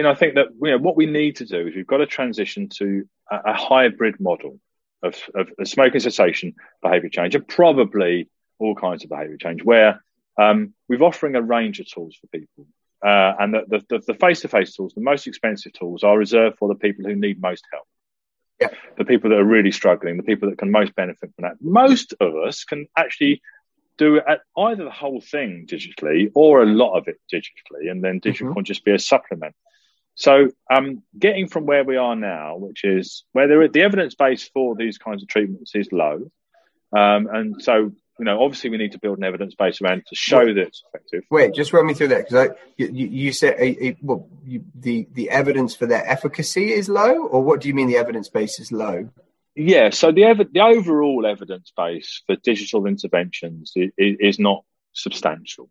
[0.00, 2.06] Know, I think that you know what we need to do is we've got to
[2.06, 4.58] transition to a, a hybrid model
[5.04, 8.28] of, of, of smoking cessation, behaviour change, and probably
[8.58, 10.02] all kinds of behaviour change, where
[10.36, 12.66] um, we're offering a range of tools for people.
[13.04, 16.74] Uh, and the, the, the face-to-face tools, the most expensive tools, are reserved for the
[16.74, 17.86] people who need most help.
[18.60, 18.68] Yeah.
[18.96, 21.56] The people that are really struggling, the people that can most benefit from that.
[21.60, 23.42] Most of us can actually
[23.98, 24.20] do
[24.56, 28.54] either the whole thing digitally or a lot of it digitally, and then digital mm-hmm.
[28.54, 29.54] can just be a supplement.
[30.14, 34.48] So, um, getting from where we are now, which is where there, the evidence base
[34.48, 36.30] for these kinds of treatments is low,
[36.96, 40.14] um, and so you know, obviously we need to build an evidence base around to
[40.14, 41.24] show that it's effective.
[41.30, 45.06] Wait, just run me through that because you, you, said a, a, well, you, the
[45.12, 48.58] the evidence for their efficacy is low, or what do you mean the evidence base
[48.58, 49.10] is low?
[49.54, 55.68] Yeah, so the ev- the overall evidence base for digital interventions is, is not substantial.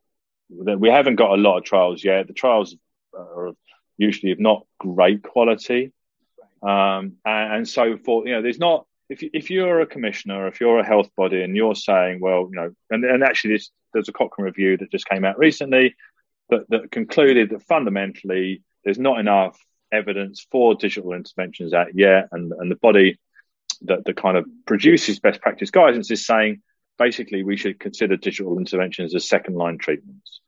[0.50, 2.28] We haven't got a lot of trials yet.
[2.28, 2.76] The trials
[3.18, 3.54] are
[3.98, 5.94] usually of not great quality,
[6.62, 10.60] um, and, and so for you know, there's not if if you're a commissioner, if
[10.60, 14.10] you're a health body, and you're saying, well, you know, and, and actually, this, there's
[14.10, 15.96] a Cochrane review that just came out recently
[16.50, 19.60] that, that concluded that fundamentally there's not enough
[19.92, 23.18] evidence for digital interventions out yet, and and the body
[23.82, 26.62] that the kind of produces best practice guidance is saying
[26.98, 30.42] basically we should consider digital interventions as second line treatments.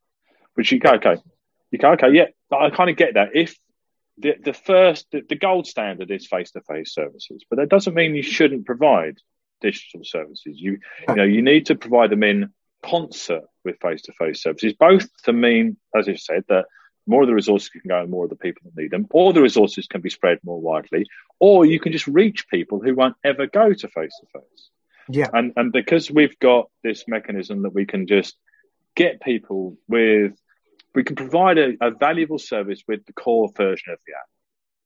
[0.55, 1.17] Which you go, okay,
[1.69, 3.35] you go, okay, yeah, I kind of get that.
[3.35, 3.55] If
[4.17, 7.93] the, the first, the, the gold standard is face to face services, but that doesn't
[7.93, 9.17] mean you shouldn't provide
[9.61, 10.59] digital services.
[10.59, 12.51] You, you know, you need to provide them in
[12.83, 16.65] concert with face to face services, both to mean, as you said, that
[17.05, 19.33] more of the resources can go and more of the people that need them, or
[19.33, 21.05] the resources can be spread more widely,
[21.39, 24.69] or you can just reach people who won't ever go to face to face.
[25.09, 25.27] Yeah.
[25.33, 28.35] And and because we've got this mechanism that we can just
[28.95, 30.33] get people with
[30.97, 34.25] we can provide a, a valuable service with the core version of the app.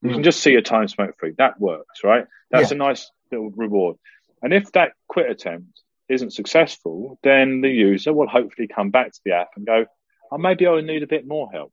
[0.01, 0.13] You mm.
[0.15, 1.31] can just see a time smoke free.
[1.37, 2.25] That works, right?
[2.49, 2.75] That's yeah.
[2.75, 3.95] a nice little reward.
[4.41, 5.69] And if that quit attempt
[6.09, 9.85] isn't successful, then the user will hopefully come back to the app and go,
[10.29, 11.71] oh, maybe I need a bit more help.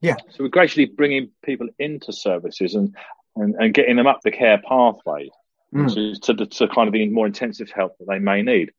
[0.00, 0.16] Yeah.
[0.30, 2.96] So we're gradually bringing people into services and,
[3.36, 5.30] and, and getting them up the care pathway
[5.72, 5.94] mm.
[5.94, 8.72] to, to, the, to kind of the more intensive help that they may need.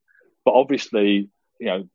[0.43, 1.87] But obviously, you know,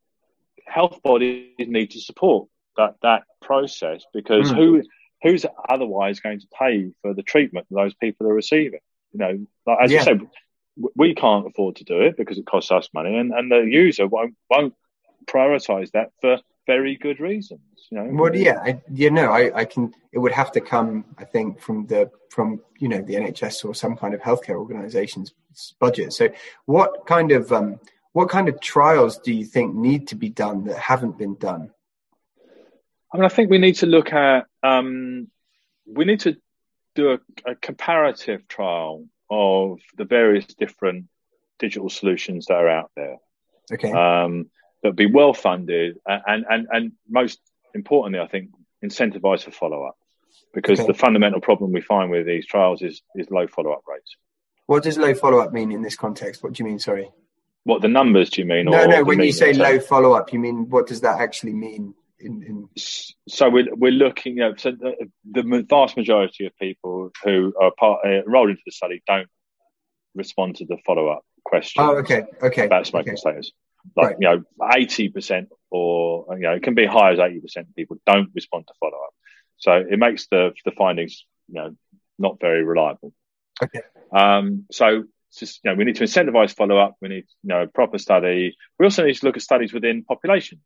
[0.67, 4.57] health bodies need to support that that process because mm.
[4.57, 4.83] who
[5.23, 8.81] who's otherwise going to pay for the treatment those people are receiving?
[9.13, 9.99] You know, like, as yeah.
[9.99, 10.21] you said,
[10.97, 14.07] we can't afford to do it because it costs us money, and, and the user
[14.07, 14.75] won't won't
[15.27, 17.61] prioritize that for very good reasons.
[17.91, 18.09] You know.
[18.11, 19.93] Well, yeah, I, you know, I, I can.
[20.13, 23.75] It would have to come, I think, from the from you know the NHS or
[23.75, 25.35] some kind of healthcare organisation's
[25.79, 26.13] budget.
[26.13, 26.29] So,
[26.67, 27.79] what kind of um,
[28.13, 31.71] what kind of trials do you think need to be done that haven't been done?
[33.15, 35.29] I mean, I think we need to look at um,
[35.87, 36.37] we need to
[36.97, 41.07] do a, a, comparative trial of the various different
[41.61, 43.19] digital solutions that are out there.
[43.73, 43.93] Okay.
[43.93, 44.51] Um,
[44.83, 47.41] that be well funded and, and and most
[47.73, 48.51] importantly, I think
[48.85, 49.97] incentivized for follow up,
[50.53, 50.89] because okay.
[50.89, 54.17] the fundamental problem we find with these trials is is low follow up rates.
[54.67, 56.43] What does low follow up mean in this context?
[56.43, 56.81] What do you mean?
[56.81, 57.09] Sorry.
[57.63, 58.67] What the numbers do you mean?
[58.67, 59.05] No, no.
[59.05, 61.95] When you say low follow up, you mean what does that actually mean?
[62.25, 62.69] In, in...
[63.29, 68.01] So we're we're looking at so the, the, vast majority of people who are part
[68.05, 69.29] uh, enrolled into the study don't
[70.15, 71.83] respond to the follow up question.
[71.83, 73.21] Oh, okay, okay, about smoking okay.
[73.21, 73.53] status.
[73.97, 74.17] Like right.
[74.19, 74.43] you know,
[74.77, 78.31] eighty percent or you know, it can be high as eighty percent of people don't
[78.35, 79.15] respond to follow up.
[79.59, 81.77] So it makes the the findings you know
[82.19, 83.13] not very reliable.
[83.63, 83.81] Okay.
[84.13, 85.05] Um, so
[85.39, 86.97] just, you know, we need to incentivize follow up.
[87.01, 88.57] We need, you know, proper study.
[88.79, 90.63] We also need to look at studies within populations.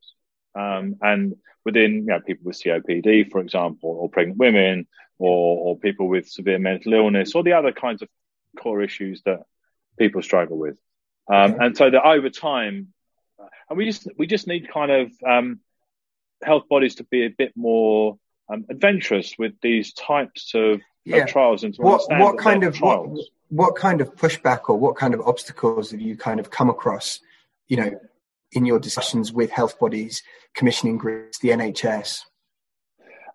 [0.59, 4.87] Um, and within you know, people with COPD, for example, or pregnant women,
[5.19, 8.09] or, or people with severe mental illness, or the other kinds of
[8.59, 9.43] core issues that
[9.99, 10.77] people struggle with.
[11.31, 12.89] Um, and so that over time,
[13.69, 15.61] and we just we just need kind of um,
[16.43, 21.19] health bodies to be a bit more um, adventurous with these types of, yeah.
[21.19, 23.09] of trials and to what, what kind of what,
[23.49, 27.21] what kind of pushback or what kind of obstacles have you kind of come across,
[27.67, 28.01] you know,
[28.53, 30.23] in your discussions with health bodies,
[30.55, 32.21] commissioning groups, the NHS?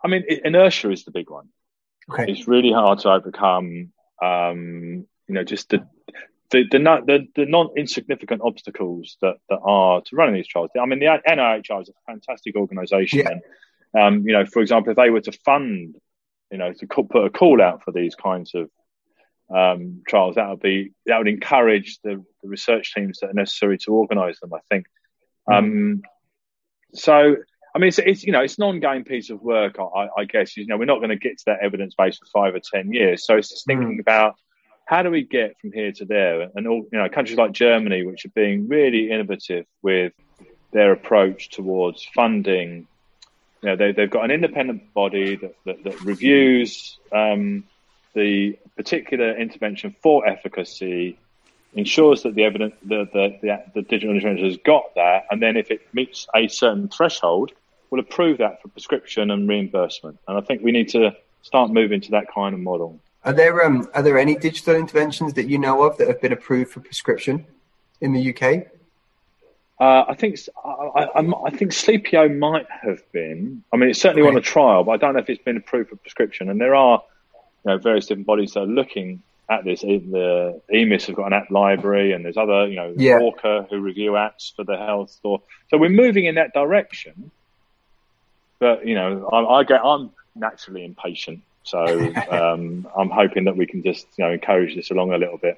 [0.03, 1.49] I mean, inertia is the big one.
[2.11, 2.25] Okay.
[2.27, 3.93] It's really hard to overcome.
[4.21, 5.87] Um, you know, just the
[6.51, 10.69] the the, the, the non insignificant obstacles that, that are to running these trials.
[10.79, 13.29] I mean, the NIHR is a fantastic organisation, yeah.
[13.31, 13.41] and
[13.99, 15.95] um, you know, for example, if they were to fund,
[16.51, 18.69] you know, to put a call out for these kinds of
[19.53, 23.77] um, trials, that would be that would encourage the, the research teams that are necessary
[23.79, 24.53] to organise them.
[24.53, 24.85] I think.
[25.49, 25.57] Mm.
[25.57, 26.01] Um,
[26.93, 27.35] so,
[27.75, 29.77] I mean, it's, it's, you know it's an ongoing piece of work.
[29.79, 32.25] I, I guess you know we're not going to get to that evidence base for
[32.25, 33.25] five or ten years.
[33.25, 34.01] So it's just thinking mm.
[34.01, 34.35] about
[34.85, 36.49] how do we get from here to there?
[36.55, 40.13] And all you know, countries like Germany, which are being really innovative with
[40.71, 42.87] their approach towards funding.
[43.61, 47.63] You know, they, have got an independent body that, that, that reviews um,
[48.13, 51.17] the particular intervention for efficacy,
[51.75, 55.57] ensures that the evidence, the, the, the, the digital intervention has got that, and then
[55.57, 57.51] if it meets a certain threshold,
[57.89, 60.17] will approve that for prescription and reimbursement.
[60.27, 62.99] And I think we need to start moving to that kind of model.
[63.25, 66.33] Are there um, are there any digital interventions that you know of that have been
[66.33, 67.45] approved for prescription
[68.01, 68.67] in the UK?
[69.79, 73.63] Uh, I think I, I, I, think Sleepio might have been.
[73.71, 75.89] I mean, it's certainly on a trial, but I don't know if it's been approved
[75.89, 76.49] for prescription.
[76.49, 77.01] And there are
[77.65, 79.81] you know, various different bodies that are looking at this.
[79.81, 83.19] The EMIS have got an app library, and there's other, you know, yeah.
[83.19, 85.41] ORCHA who review apps for the health store.
[85.69, 87.31] So we're moving in that direction.
[88.59, 91.41] But you know, I, I get I'm naturally impatient.
[91.63, 91.83] So
[92.31, 95.57] um, I'm hoping that we can just you know encourage this along a little bit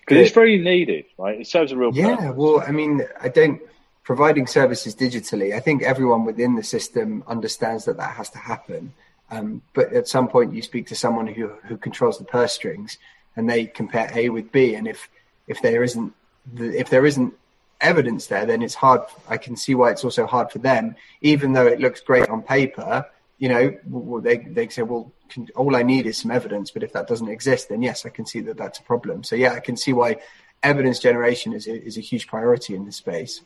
[0.00, 1.40] because it's very needed, right?
[1.40, 2.16] It serves a real yeah.
[2.16, 2.36] Purpose.
[2.36, 3.60] Well, I mean, I don't
[4.02, 5.54] providing services digitally.
[5.54, 8.92] I think everyone within the system understands that that has to happen.
[9.30, 12.98] Um, but at some point, you speak to someone who who controls the purse strings,
[13.36, 15.08] and they compare A with B, and if
[15.46, 16.12] if there isn't
[16.56, 17.34] if there isn't
[17.80, 19.02] evidence there, then it's hard.
[19.28, 22.42] I can see why it's also hard for them, even though it looks great on
[22.42, 23.06] paper
[23.40, 26.92] you know, they they say, well, can, all I need is some evidence, but if
[26.92, 29.24] that doesn't exist, then yes, I can see that that's a problem.
[29.24, 30.18] So yeah, I can see why
[30.62, 33.40] evidence generation is a, is a huge priority in this space.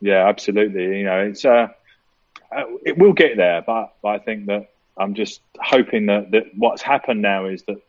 [0.00, 0.98] Yeah, absolutely.
[0.98, 1.68] You know, it's uh,
[2.50, 6.44] uh, it will get there, but, but I think that I'm just hoping that, that
[6.56, 7.82] what's happened now is that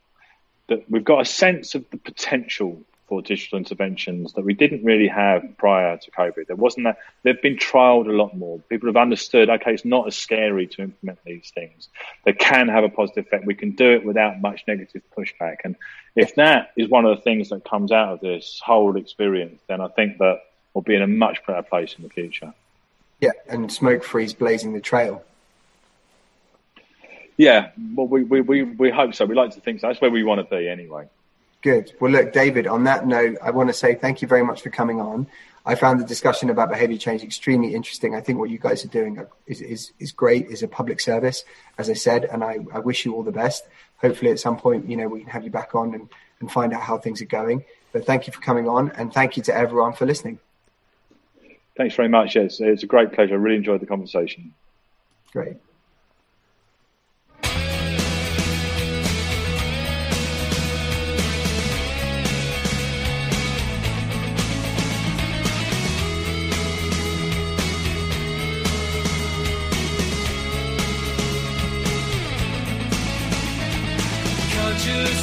[0.68, 5.07] that we've got a sense of the potential for digital interventions that we didn't really
[5.07, 6.47] have prior to COVID.
[6.47, 8.59] There wasn't that, they've been trialed a lot more.
[8.68, 11.88] People have understood, okay, it's not as scary to implement these things.
[12.24, 13.45] They can have a positive effect.
[13.45, 15.57] We can do it without much negative pushback.
[15.63, 15.76] And
[16.16, 19.82] if that is one of the things that comes out of this whole experience, then
[19.82, 20.39] I think that
[20.74, 22.53] we'll be in a much better place in the future.
[23.22, 25.24] Yeah, and smoke is blazing the trail.
[27.38, 29.26] Yeah, well, we, we, we, we hope so.
[29.26, 29.88] We like to think so.
[29.88, 31.08] That's where we want to be anyway.
[31.62, 31.94] Good.
[32.00, 34.70] Well, look, David, on that note, I want to say thank you very much for
[34.70, 35.28] coming on.
[35.66, 38.14] I found the discussion about behavior change extremely interesting.
[38.14, 41.44] I think what you guys are doing is, is, is great, is a public service,
[41.80, 43.66] as I said, and I, I wish you all the best.
[43.98, 46.08] Hopefully at some point, you know, we can have you back on and,
[46.40, 47.66] and find out how things are going.
[47.94, 50.38] But thank you for coming on and thank you to everyone for listening.
[51.76, 52.36] Thanks very much.
[52.36, 53.34] Yes, it's a great pleasure.
[53.34, 54.54] I really enjoyed the conversation.
[55.32, 55.58] Great.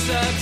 [0.02, 0.41] Success.